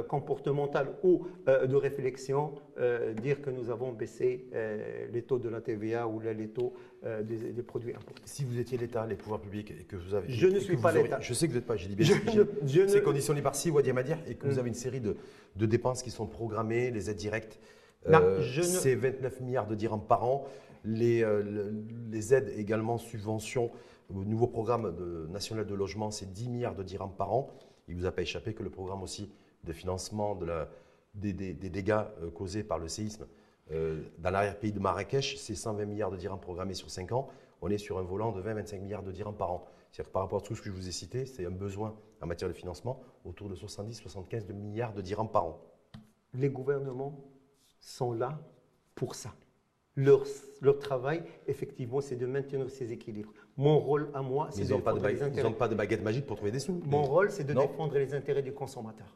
comportemental 0.09 0.89
ou 1.05 1.27
de 1.47 1.77
réflexion, 1.77 2.55
dire 3.21 3.43
que 3.43 3.51
nous 3.51 3.71
avons 3.71 3.93
baissé 3.93 4.49
les 5.13 5.23
taux 5.23 5.39
de 5.39 5.49
la 5.51 5.61
TVA 5.61 6.09
ou 6.09 6.19
les 6.21 6.49
taux 6.49 6.73
des, 7.03 7.63
produits 7.63 7.95
importés. 7.95 8.23
Si 8.25 8.43
vous 8.45 8.59
étiez 8.59 8.79
l'État, 8.79 9.07
les 9.07 9.17
pouvoirs 9.17 9.41
publics, 9.41 9.71
et 9.71 9.85
que 9.85 9.97
vous 9.97 10.15
avez... 10.15 10.33
Je 10.33 10.47
ne 10.47 10.59
suis 10.59 10.79
pas 10.79 10.93
l'État. 10.93 11.21
Je 11.21 11.35
sais 11.35 11.47
que 11.47 11.53
vous 11.53 11.59
n'êtes 11.59 11.67
pas, 11.67 11.77
j'ai 11.77 11.89
dit 11.89 11.97
bien. 11.97 12.07
Je, 12.67 12.87
C'est 12.87 13.03
conditionné 13.03 13.43
par 13.43 13.55
si, 13.55 13.71
Wadi 13.71 13.91
Amadir, 13.91 14.17
et 14.27 14.35
que 14.35 14.47
vous 14.47 14.57
mm. 14.57 14.59
avez 14.59 14.69
une 14.69 14.75
série 14.75 15.01
de, 15.01 15.17
de, 15.57 15.67
dépenses 15.67 16.03
qui 16.03 16.11
sont 16.11 16.27
programmées, 16.27 16.91
les 16.91 17.11
aides 17.11 17.17
directes. 17.17 17.59
C'est 18.63 18.95
29 18.95 19.41
milliards 19.41 19.67
de 19.67 19.75
dirhams 19.75 20.07
par 20.07 20.25
an. 20.25 20.47
Euh, 20.87 21.73
les, 22.11 22.35
aides 22.35 22.53
également, 22.57 22.99
subventions, 22.99 23.71
au 24.15 24.25
nouveau 24.25 24.47
programme 24.47 24.95
national 25.31 25.67
de 25.67 25.75
logement, 25.75 26.11
c'est 26.11 26.33
10 26.33 26.49
milliards 26.51 26.75
de 26.75 26.83
dirhams 26.83 27.15
par 27.17 27.33
an. 27.33 27.51
Il 27.89 27.97
ne 27.97 28.01
vous 28.01 28.07
a 28.07 28.13
pas 28.13 28.23
échappé 28.23 28.55
que 28.55 28.63
le 28.63 28.71
programme 28.71 29.03
aussi 29.03 29.31
de 29.65 29.73
financement 29.73 30.35
de 30.35 30.47
des, 31.15 31.33
dégâts 31.33 32.03
euh, 32.23 32.31
causés 32.31 32.65
par 32.65 32.79
le 32.79 32.89
séisme 32.89 33.27
euh, 33.71 34.03
dans 34.19 34.31
l'arrière-pays 34.31 34.73
de 34.73 34.81
Marrakech, 34.81 35.37
c'est 35.39 35.55
120 35.55 35.87
milliards 35.87 36.11
de 36.11 36.17
dirhams 36.17 36.41
programmés 36.41 36.75
sur 36.75 36.91
5 36.91 37.13
ans. 37.13 37.29
On 37.63 37.71
est 37.71 37.79
sur 37.79 37.99
un 37.99 38.03
volant 38.03 38.33
de 38.33 38.43
20-25 38.43 38.81
milliards 38.81 39.03
de 39.03 39.13
dirhams 39.13 39.37
par 39.37 39.53
an. 39.53 39.65
C'est-à-dire 39.91 40.11
que 40.11 40.13
par 40.13 40.23
rapport 40.23 40.41
à 40.41 40.43
tout 40.43 40.55
ce 40.55 40.61
que 40.61 40.69
je 40.69 40.75
vous 40.75 40.89
ai 40.89 40.93
cité, 40.93 41.25
c'est 41.25 41.47
un 41.47 41.51
besoin 41.51 41.95
en 42.21 42.27
matière 42.27 42.49
de 42.49 42.55
financement 42.55 43.01
autour 43.25 43.49
de 43.49 43.55
70-75 43.55 44.53
milliards 44.53 44.93
de 44.93 45.01
dirhams 45.01 45.31
par 45.31 45.45
an. 45.47 45.61
Les 46.35 46.51
gouvernements 46.51 47.19
sont 47.81 48.13
là 48.13 48.39
pour 48.95 49.15
ça. 49.15 49.33
Leur, 49.97 50.25
leur 50.61 50.79
travail, 50.81 51.23
effectivement, 51.47 52.01
c'est 52.01 52.17
de 52.17 52.27
maintenir 52.27 52.69
ces 52.69 52.93
équilibres. 52.93 53.33
Mon 53.57 53.79
rôle 53.79 54.09
à 54.13 54.23
moi, 54.23 54.49
c'est 54.51 54.65
de 54.65 54.75
défendre 54.75 55.07
les 55.07 55.23
intérêts. 55.23 55.41
Ils 55.41 55.45
n'ont 55.45 55.53
pas 55.53 55.69
de 55.69 55.77
baguette 55.77 56.03
magique 56.03 56.27
pour 56.27 56.37
trouver 56.37 56.51
des 56.51 56.59
sous. 56.59 56.81
Mon 56.87 57.05
rôle, 57.05 57.31
c'est 57.31 57.45
de 57.45 57.53
défendre 57.53 57.97
les 57.97 58.13
intérêts 58.13 58.43
du 58.43 58.53
consommateur. 58.53 59.07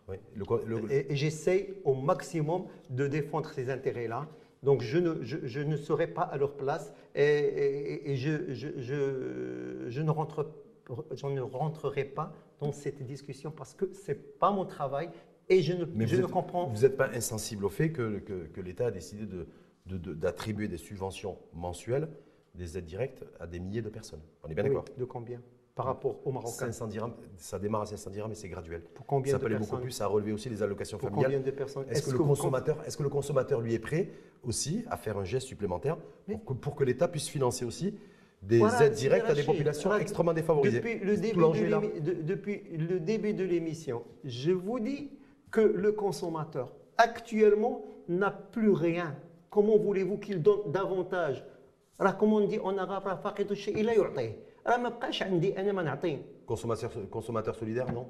Et, 0.90 1.16
j'essaye 1.16 1.74
au 1.84 1.94
maximum 1.94 2.66
de 2.90 3.08
défendre 3.08 3.50
ces 3.50 3.70
intérêts-là. 3.70 4.28
Donc 4.62 4.82
je 4.82 4.98
ne, 4.98 5.22
je, 5.22 5.60
ne 5.60 5.76
serai 5.76 6.08
pas 6.08 6.22
à 6.22 6.36
leur 6.36 6.56
place 6.56 6.92
et, 7.14 8.10
et 8.10 8.16
je, 8.16 8.52
je, 8.52 10.00
ne 10.02 10.10
rentre, 10.10 10.50
ne 10.90 11.40
rentrerai 11.40 12.04
pas 12.04 12.32
dans 12.60 12.72
cette 12.72 13.04
discussion 13.04 13.52
parce 13.52 13.74
que 13.74 13.92
ce 13.92 14.10
n'est 14.10 14.18
pas 14.18 14.50
mon 14.50 14.64
travail 14.64 15.10
et 15.48 15.62
je 15.62 15.74
ne, 15.74 16.06
je 16.06 16.16
ne 16.16 16.26
comprends. 16.26 16.66
Vous 16.66 16.82
n'êtes 16.82 16.96
pas 16.96 17.08
insensible 17.14 17.64
au 17.64 17.68
fait 17.68 17.90
que, 17.90 18.18
que, 18.18 18.46
que 18.46 18.60
l'État 18.60 18.86
a 18.86 18.90
décidé 18.90 19.26
de, 19.26 19.46
d'attribuer 19.88 20.68
des 20.68 20.76
subventions 20.76 21.38
mensuelles, 21.52 22.08
des 22.54 22.76
aides 22.76 22.84
directes 22.84 23.24
à 23.40 23.46
des 23.46 23.60
milliers 23.60 23.82
de 23.82 23.88
personnes. 23.88 24.20
On 24.44 24.48
est 24.48 24.54
bien 24.54 24.64
d'accord 24.64 24.84
De 24.96 25.04
combien 25.04 25.40
par 25.78 25.86
rapport 25.86 26.16
aux 26.24 26.32
Marocains? 26.32 26.72
500 26.72 26.88
dirhams, 26.88 27.14
ça 27.36 27.56
démarre 27.60 27.82
à 27.82 27.86
500 27.86 28.10
dirhams, 28.10 28.28
mais 28.28 28.34
c'est 28.34 28.48
graduel. 28.48 28.82
Pour 28.82 29.06
combien 29.06 29.32
ça 29.32 29.38
peut 29.38 29.46
aller 29.46 29.58
beaucoup 29.58 29.76
plus, 29.76 29.92
ça 29.92 30.04
a 30.04 30.06
relevé 30.08 30.32
aussi 30.32 30.48
les 30.48 30.60
allocations 30.60 30.98
pour 30.98 31.08
familiales. 31.08 31.30
Combien 31.30 31.46
de 31.46 31.56
personnes? 31.56 31.84
Est-ce 31.88 32.02
que, 32.02 32.10
le 32.10 32.18
consommateur, 32.18 32.82
est-ce 32.84 32.96
que 32.96 33.04
le 33.04 33.08
consommateur 33.08 33.60
lui 33.60 33.74
est 33.74 33.78
prêt 33.78 34.10
aussi 34.42 34.84
à 34.90 34.96
faire 34.96 35.18
un 35.18 35.24
geste 35.24 35.46
supplémentaire 35.46 35.96
pour 36.60 36.74
que, 36.74 36.82
l'État 36.82 37.06
puisse 37.06 37.28
financer 37.28 37.64
aussi 37.64 37.96
des 38.42 38.60
aides 38.80 38.94
directes 38.94 39.30
à 39.30 39.34
des 39.34 39.44
populations 39.44 39.94
extrêmement 39.96 40.32
défavorisées 40.32 40.78
depuis 40.80 40.98
le, 40.98 41.16
début 41.16 42.00
de 42.00 42.22
depuis 42.22 42.62
le 42.76 42.98
début 42.98 43.34
de 43.34 43.44
l'émission, 43.44 44.02
je 44.24 44.50
vous 44.50 44.80
dis 44.80 45.10
que 45.52 45.60
le 45.60 45.92
consommateur 45.92 46.74
actuellement 46.96 47.84
n'a 48.08 48.32
plus 48.32 48.70
rien 48.70 49.16
Comment 49.50 49.76
voulez-vous 49.78 50.18
qu'il 50.18 50.42
donne 50.42 50.70
davantage? 50.70 51.44
Comme 52.18 52.32
on 52.32 52.46
dit 52.46 52.58
en 52.58 52.76
arabe, 52.78 53.08
consommateur, 56.46 56.90
consommateur 57.10 57.54
solidaire, 57.54 57.92
non? 57.92 58.06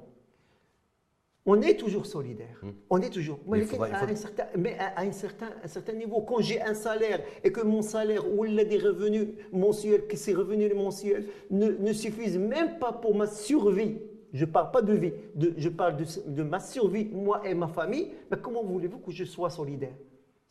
On 1.45 1.61
est 1.61 1.75
toujours 1.79 2.05
solidaire. 2.05 2.59
Hmm. 2.61 2.71
On 2.89 3.01
est 3.01 3.09
toujours. 3.09 3.39
Mais, 3.47 3.63
À, 3.91 4.03
un 4.03 4.15
certain, 4.15 4.45
mais 4.57 4.77
à, 4.77 5.01
un 5.01 5.11
certain, 5.11 5.49
un 5.63 5.67
certain, 5.67 5.93
niveau, 5.93 6.21
quand 6.21 6.41
j'ai 6.41 6.61
un 6.61 6.73
salaire 6.75 7.21
et 7.43 7.51
que 7.51 7.61
mon 7.61 7.81
salaire 7.81 8.23
ou 8.31 8.45
des 8.45 8.77
revenus 8.77 9.29
mensuels, 9.51 10.05
que 10.05 10.17
ces 10.17 10.33
revenus 10.35 10.73
mensuels 10.75 11.27
ne, 11.49 11.71
ne 11.71 11.93
suffisent 11.93 12.37
même 12.37 12.77
pas 12.77 12.91
pour 12.91 13.15
ma 13.15 13.25
survie 13.25 13.97
Je 14.31 14.45
ne 14.45 14.51
parle 14.51 14.69
pas 14.69 14.83
de 14.83 14.93
vie, 14.93 15.13
de- 15.33 15.53
je 15.57 15.69
parle 15.69 15.97
de, 15.97 16.05
de 16.27 16.43
ma 16.43 16.59
survie, 16.59 17.05
moi 17.05 17.41
et 17.47 17.55
ma 17.55 17.67
famille. 17.67 18.11
Mais 18.29 18.37
comment 18.37 18.63
voulez-vous 18.63 18.99
que 18.99 19.11
je 19.11 19.23
sois 19.25 19.49
solidaire? 19.49 19.95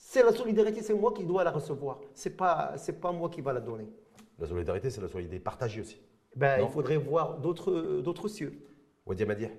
C'est 0.01 0.23
la 0.23 0.33
solidarité, 0.33 0.81
c'est 0.81 0.95
moi 0.95 1.13
qui 1.13 1.25
dois 1.25 1.43
la 1.45 1.51
recevoir. 1.51 1.99
Ce 2.15 2.29
n'est 2.29 2.35
pas, 2.37 2.75
c'est 2.77 3.01
pas 3.01 3.11
moi 3.13 3.29
qui 3.29 3.41
va 3.41 3.53
la 3.53 3.61
donner. 3.61 3.89
La 4.39 4.47
solidarité, 4.47 4.91
c'est 4.91 5.01
la 5.01 5.09
solidarité 5.09 5.41
partagée 5.43 5.81
aussi. 5.81 6.01
Ben, 6.37 6.61
il 6.63 6.69
faudrait 6.69 6.97
voir 6.97 7.39
d'autres 7.39 8.29
cieux. 8.29 8.53
Wadi 9.05 9.25
Amadir 9.25 9.51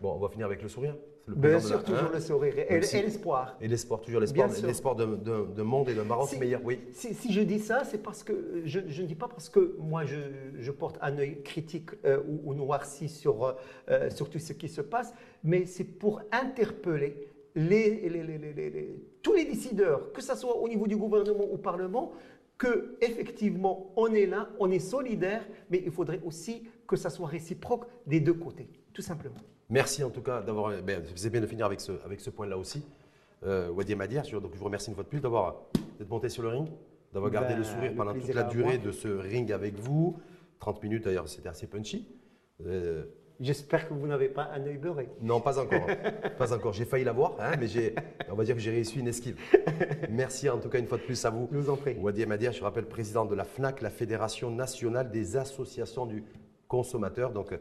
Bon, 0.00 0.12
on 0.12 0.18
va 0.18 0.28
finir 0.28 0.46
avec 0.46 0.62
le 0.62 0.68
sourire. 0.68 0.94
C'est 1.24 1.30
le 1.30 1.36
Bien 1.36 1.60
sûr, 1.60 1.76
la- 1.76 1.82
toujours 1.84 2.02
hein 2.04 2.10
le 2.12 2.20
sourire 2.20 2.54
et, 2.58 2.80
l'espoir. 2.80 3.56
Et 3.60 3.68
l'espoir, 3.68 4.00
toujours 4.00 4.20
l'espoir, 4.20 4.48
l'espoir 4.62 4.96
d'un- 4.96 5.64
monde 5.64 5.88
et 5.88 5.94
d'un 5.94 6.04
Maroc 6.04 6.28
Si- 6.28 6.38
meilleur. 6.38 6.60
Oui. 6.64 6.80
Si, 6.92 7.14
si 7.14 7.32
je 7.32 7.40
dis 7.40 7.60
ça, 7.60 7.84
c'est 7.84 8.02
parce 8.02 8.22
que 8.24 8.62
je, 8.64 8.80
je 8.88 9.02
ne 9.02 9.06
dis 9.06 9.14
pas 9.14 9.28
parce 9.28 9.48
que 9.48 9.76
moi 9.78 10.04
je, 10.04 10.16
je 10.58 10.70
porte 10.72 10.98
un 11.00 11.16
œil 11.18 11.42
critique 11.44 11.90
euh, 12.04 12.20
ou, 12.28 12.50
ou 12.50 12.54
noirci 12.54 13.08
sur, 13.08 13.44
euh, 13.44 13.52
euh, 13.88 14.10
sur 14.10 14.28
tout 14.30 14.40
ce 14.40 14.52
qui 14.52 14.68
se 14.68 14.80
passe, 14.80 15.14
mais 15.44 15.64
c'est 15.66 15.84
pour 15.84 16.20
interpeller 16.32 17.28
les, 17.54 18.08
les- 18.08 18.22
les- 18.22 18.38
les- 18.38 18.52
les- 18.52 18.70
les- 18.70 19.02
tous 19.22 19.34
les 19.34 19.44
décideurs, 19.44 20.12
que 20.12 20.20
ce 20.22 20.34
soit 20.34 20.56
au 20.56 20.68
niveau 20.68 20.86
du 20.86 20.96
gouvernement 20.96 21.44
ou 21.44 21.54
au 21.54 21.58
Parlement, 21.58 22.12
que 22.58 22.96
effectivement 23.00 23.92
on 23.96 24.12
est 24.12 24.26
là, 24.26 24.48
on 24.58 24.70
est 24.70 24.78
solidaire, 24.78 25.44
mais 25.70 25.82
il 25.84 25.90
faudrait 25.90 26.20
aussi 26.24 26.68
que 26.86 26.96
ça 26.96 27.10
soit 27.10 27.26
réciproque 27.28 27.84
des 28.06 28.20
deux 28.20 28.34
côtés, 28.34 28.68
tout 28.92 29.02
simplement. 29.02 29.36
Merci 29.70 30.04
en 30.04 30.10
tout 30.10 30.20
cas 30.22 30.42
d'avoir. 30.42 30.82
Ben, 30.82 31.02
c'est 31.14 31.30
bien 31.30 31.40
de 31.40 31.46
finir 31.46 31.66
avec 31.66 31.80
ce, 31.80 31.92
avec 32.04 32.20
ce 32.20 32.30
point-là 32.30 32.58
aussi. 32.58 32.82
Euh, 33.44 33.70
Wadi 33.70 33.94
Amadir, 33.94 34.22
je- 34.24 34.36
donc 34.36 34.52
je 34.54 34.58
vous 34.58 34.64
remercie 34.66 34.90
une 34.90 34.94
fois 34.94 35.04
de 35.04 35.08
plus 35.08 35.20
d'avoir 35.20 35.62
d'être 35.98 36.08
monté 36.10 36.28
sur 36.28 36.42
le 36.42 36.48
ring, 36.50 36.68
d'avoir 37.12 37.30
gardé 37.30 37.54
Ben, 37.54 37.58
le 37.58 37.64
sourire 37.64 37.90
le 37.90 37.96
pendant 37.96 38.12
toute 38.14 38.32
la 38.34 38.42
durée 38.44 38.76
moi. 38.78 38.86
de 38.86 38.92
ce 38.92 39.08
ring 39.08 39.50
avec 39.50 39.74
vous. 39.78 40.16
30 40.60 40.82
minutes 40.82 41.04
d'ailleurs, 41.04 41.28
c'était 41.28 41.48
assez 41.48 41.66
punchy. 41.66 42.06
Euh, 42.64 43.04
J'espère 43.42 43.88
que 43.88 43.92
vous 43.94 44.06
n'avez 44.06 44.28
pas 44.28 44.50
un 44.54 44.64
œil 44.66 44.78
beurré. 44.78 45.08
non, 45.20 45.40
pas 45.40 45.58
encore. 45.58 45.84
pas 46.38 46.52
encore. 46.54 46.72
J'ai 46.72 46.84
failli 46.84 47.04
l'avoir, 47.04 47.34
hein, 47.40 47.52
mais 47.58 47.66
j'ai, 47.66 47.94
on 48.30 48.34
va 48.34 48.44
dire 48.44 48.54
que 48.54 48.60
j'ai 48.60 48.70
réussi 48.70 49.00
une 49.00 49.08
esquive. 49.08 49.36
Merci 50.08 50.48
en 50.48 50.58
tout 50.58 50.68
cas 50.68 50.78
une 50.78 50.86
fois 50.86 50.98
de 50.98 51.02
plus 51.02 51.24
à 51.24 51.30
vous. 51.30 51.48
Je 51.50 51.58
vous 51.58 51.68
en 51.70 51.76
prie. 51.76 51.94
Wadi 51.98 52.22
Amadir, 52.22 52.52
je 52.52 52.62
rappelle, 52.62 52.86
président 52.86 53.24
de 53.24 53.34
la 53.34 53.44
FNAC, 53.44 53.80
la 53.82 53.90
Fédération 53.90 54.50
nationale 54.50 55.10
des 55.10 55.36
associations 55.36 56.06
du 56.06 56.24
consommateur, 56.68 57.32
donc 57.32 57.52
euh, 57.52 57.58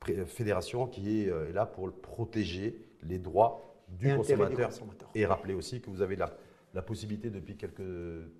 pré- 0.00 0.24
fédération 0.26 0.86
qui 0.86 1.22
est 1.24 1.28
euh, 1.28 1.52
là 1.52 1.66
pour 1.66 1.90
protéger 1.92 2.80
les 3.02 3.18
droits 3.18 3.74
du 3.88 4.08
Et 4.10 4.14
consommateur. 4.16 4.68
consommateur. 4.68 5.10
Et 5.14 5.26
rappeler 5.26 5.54
aussi 5.54 5.80
que 5.80 5.90
vous 5.90 6.02
avez 6.02 6.16
la, 6.16 6.36
la 6.72 6.82
possibilité 6.82 7.30
depuis 7.30 7.56
quelques 7.56 7.82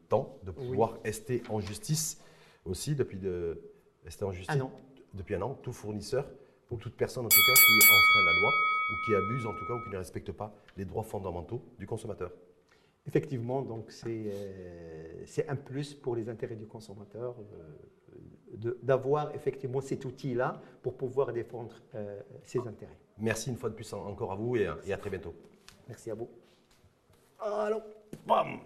temps 0.09 0.38
de 0.44 0.53
pouvoir 0.53 0.99
rester 1.05 1.42
en 1.49 1.59
justice 1.61 2.22
aussi, 2.64 2.94
depuis 2.94 3.18
de, 3.18 3.61
rester 4.05 4.25
en 4.25 4.33
justice 4.33 4.55
Un 4.57 4.61
an. 4.61 4.70
depuis 5.14 5.35
un 5.35 5.42
an, 5.42 5.59
tout 5.62 5.72
fournisseur 5.72 6.27
ou 6.70 6.76
toute 6.76 6.96
personne 6.96 7.24
en 7.26 7.29
tout 7.29 7.37
cas 7.46 7.55
qui 7.55 7.76
enfreint 7.87 8.24
la 8.24 8.33
loi 8.40 8.50
ou 8.90 8.94
qui 9.05 9.14
abuse 9.14 9.46
en 9.46 9.52
tout 9.52 9.66
cas 9.66 9.74
ou 9.74 9.83
qui 9.85 9.90
ne 9.90 9.96
respecte 9.98 10.33
pas 10.33 10.52
les 10.76 10.85
droits 10.85 11.02
fondamentaux 11.05 11.61
du 11.79 11.87
consommateur. 11.87 12.31
Effectivement, 13.07 13.62
donc 13.62 13.90
c'est 13.90 14.24
euh, 14.26 15.24
un 15.48 15.57
plus 15.57 15.94
pour 15.94 16.16
les 16.16 16.29
intérêts 16.29 16.57
du 16.57 16.66
consommateur 16.66 17.37
euh, 17.38 18.74
d'avoir 18.83 19.35
effectivement 19.35 19.81
cet 19.81 20.05
outil-là 20.05 20.61
pour 20.83 20.96
pouvoir 20.96 21.33
défendre 21.33 21.76
euh, 21.94 22.20
ses 22.42 22.59
intérêts. 22.66 22.98
Merci 23.18 23.50
une 23.50 23.57
fois 23.57 23.70
de 23.70 23.74
plus 23.74 23.92
en- 23.92 24.05
encore 24.07 24.33
à 24.33 24.37
vous 24.37 24.57
et, 24.57 24.68
et 24.87 24.92
à 24.92 24.96
très 24.98 25.11
bientôt. 25.11 25.35
Merci 25.88 26.11
à 26.11 26.14
vous. 26.14 26.29
Allons, 27.38 27.83
bam 28.26 28.59